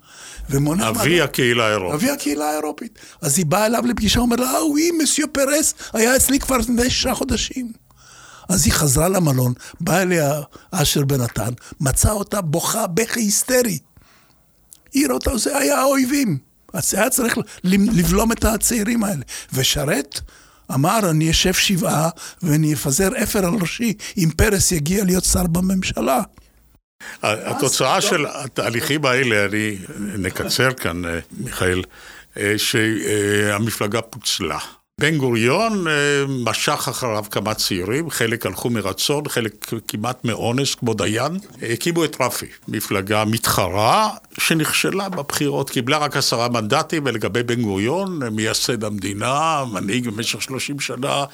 [0.50, 0.88] ומונה...
[0.88, 1.94] אבי הקהילה האירופית.
[1.94, 2.98] אבי הקהילה האירופית.
[3.20, 6.56] אז היא באה אליו לפגישה, הוא אומר לה, אה, וואי, מסיו פרס היה אצלי כבר
[6.56, 7.72] לפני שישה חודשים.
[8.48, 13.78] אז היא חזרה למלון, באה אליה אשר בנתן, מצאה אותה בוכה בכי היסטרי.
[14.92, 16.38] היא ראתה, זה היה האויבים.
[16.72, 19.22] אז היה צריך לבלום את הצעירים האלה.
[19.52, 20.20] ושרת
[20.74, 22.08] אמר, אני אשב שבעה
[22.42, 26.20] ואני אפזר אפר על ראשי אם פרס יגיע להיות שר בממשלה.
[27.22, 31.82] התוצאה של התהליכים האלה, אני נקצר כאן, אה, מיכאל,
[32.36, 34.58] אה, שהמפלגה פוצלה.
[35.00, 35.92] בן גוריון אה,
[36.28, 41.38] משך אחריו כמה צעירים, חלק הלכו מרצון, חלק כמעט מאונס, כמו דיין.
[41.62, 48.84] הקימו את רפי, מפלגה מתחרה שנכשלה בבחירות, קיבלה רק עשרה מנדטים, ולגבי בן גוריון, מייסד
[48.84, 51.24] המדינה, מנהיג במשך שלושים שנה,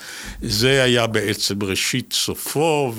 [0.41, 2.95] זה היה בעצם ראשית סופו,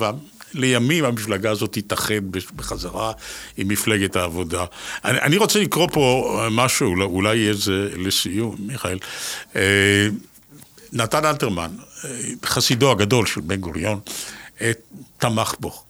[0.54, 3.12] לימים המפלגה הזאת תתאחד בחזרה
[3.56, 4.64] עם מפלגת העבודה.
[5.04, 8.98] אני, אני רוצה לקרוא פה משהו, אולי יהיה זה לסיום, מיכאל.
[10.94, 11.70] אה, נתן אלתרמן,
[12.44, 14.00] חסידו הגדול של בן גוריון,
[15.18, 15.82] תמך בו.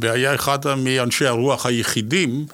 [0.00, 2.46] והיה אחד מאנשי הרוח היחידים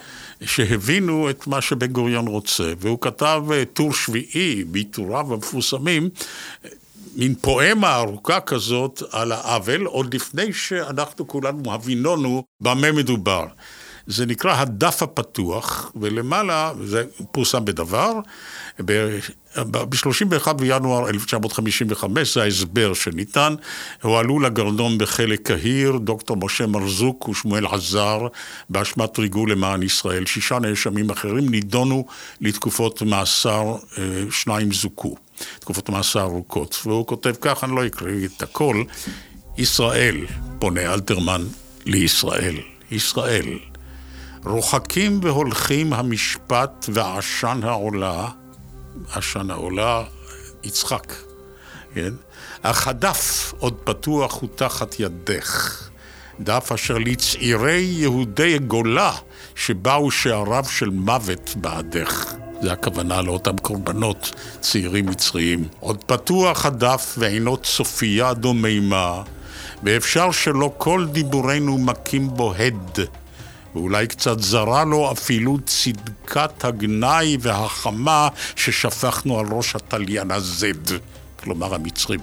[0.44, 6.10] שהבינו את מה שבן גוריון רוצה, והוא כתב טור שביעי בעיטוריו המפורסמים,
[7.16, 13.46] מין פואמה ארוכה כזאת על העוול, עוד לפני שאנחנו כולנו הבינונו במה מדובר.
[14.06, 18.12] זה נקרא הדף הפתוח, ולמעלה, זה פורסם בדבר,
[19.58, 23.54] ב-31 בינואר 1955, זה ההסבר שניתן,
[24.02, 28.26] הועלו לגרדום בחלק קהיר, דוקטור משה מרזוק ושמואל עזר,
[28.70, 30.26] באשמת ריגול למען ישראל.
[30.26, 32.06] שישה נאשמים אחרים נידונו
[32.40, 35.14] לתקופות מאסר, אה, שניים זוכו.
[35.58, 36.78] תקופות מאסר ארוכות.
[36.84, 38.82] והוא כותב כך, אני לא אקריא את הכל,
[39.58, 40.16] ישראל,
[40.58, 41.44] פונה אלתרמן
[41.86, 42.54] לישראל.
[42.90, 43.71] ישראל.
[44.44, 48.28] רוחקים והולכים המשפט ועשן העולה,
[49.12, 50.02] עשן העולה,
[50.64, 51.14] יצחק,
[51.94, 52.12] כן?
[52.62, 55.78] אך הדף עוד פתוח הוא תחת ידך.
[56.40, 59.12] דף אשר לצעירי יהודי גולה
[59.54, 62.34] שבאו שעריו של מוות בעדך.
[62.62, 65.68] זה הכוונה לאותם קורבנות צעירים מצריים.
[65.80, 69.22] עוד פתוח הדף ועינות צופייה דוממה,
[69.82, 73.21] ואפשר שלא כל דיבורנו מכים בו הד.
[73.74, 80.98] ואולי קצת זרה לו אפילו צדקת הגנאי והחמה ששפכנו על ראש התליין הזד,
[81.36, 82.20] כלומר המצרים.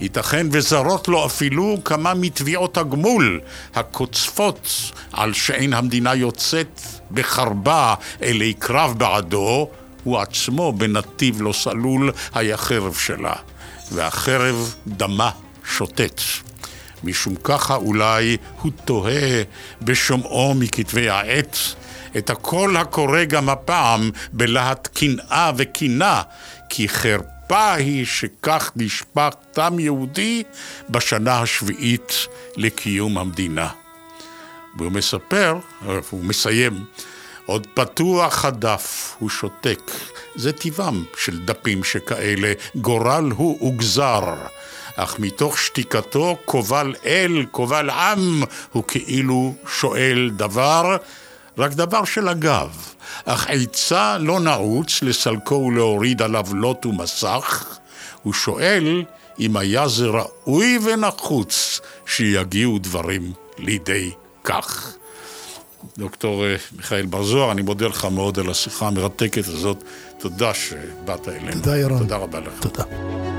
[0.00, 3.40] ייתכן וזרות לו אפילו כמה מתביעות הגמול
[3.74, 4.70] הקוצפות
[5.12, 9.68] על שאין המדינה יוצאת בחרבה אלי קרב בעדו,
[10.04, 13.34] הוא עצמו בנתיב לא סלול היה חרב שלה,
[13.92, 15.30] והחרב דמה
[15.64, 16.20] שוטט.
[17.04, 19.42] משום ככה אולי הוא תוהה
[19.82, 21.56] בשומעו מכתבי העת
[22.18, 26.22] את הקול הקורא גם הפעם בלהט קנאה וקינה,
[26.68, 30.42] כי חרפה היא שכך נשפך תם יהודי
[30.90, 32.26] בשנה השביעית
[32.56, 33.68] לקיום המדינה.
[34.78, 35.58] והוא מספר,
[36.10, 36.84] הוא מסיים,
[37.46, 39.80] עוד פתוח הדף, הוא שותק.
[40.34, 44.34] זה טבעם של דפים שכאלה, גורל הוא וגזר.
[44.96, 48.42] אך מתוך שתיקתו קובל אל, קובל עם,
[48.72, 50.96] הוא כאילו שואל דבר,
[51.58, 52.92] רק דבר של אגב.
[53.24, 57.78] אך עצה לא נעוץ לסלקו ולהוריד עליו לוט ומסך,
[58.22, 59.04] הוא שואל
[59.40, 64.10] אם היה זה ראוי ונחוץ שיגיעו דברים לידי
[64.44, 64.96] כך.
[65.98, 69.84] דוקטור אה, מיכאל בר זוהר, אני מודה לך מאוד על השיחה המרתקת הזאת.
[70.18, 71.52] תודה שבאת אלינו.
[71.52, 71.98] תודה, ירון.
[71.98, 72.52] תודה רבה לך.
[72.60, 73.35] תודה.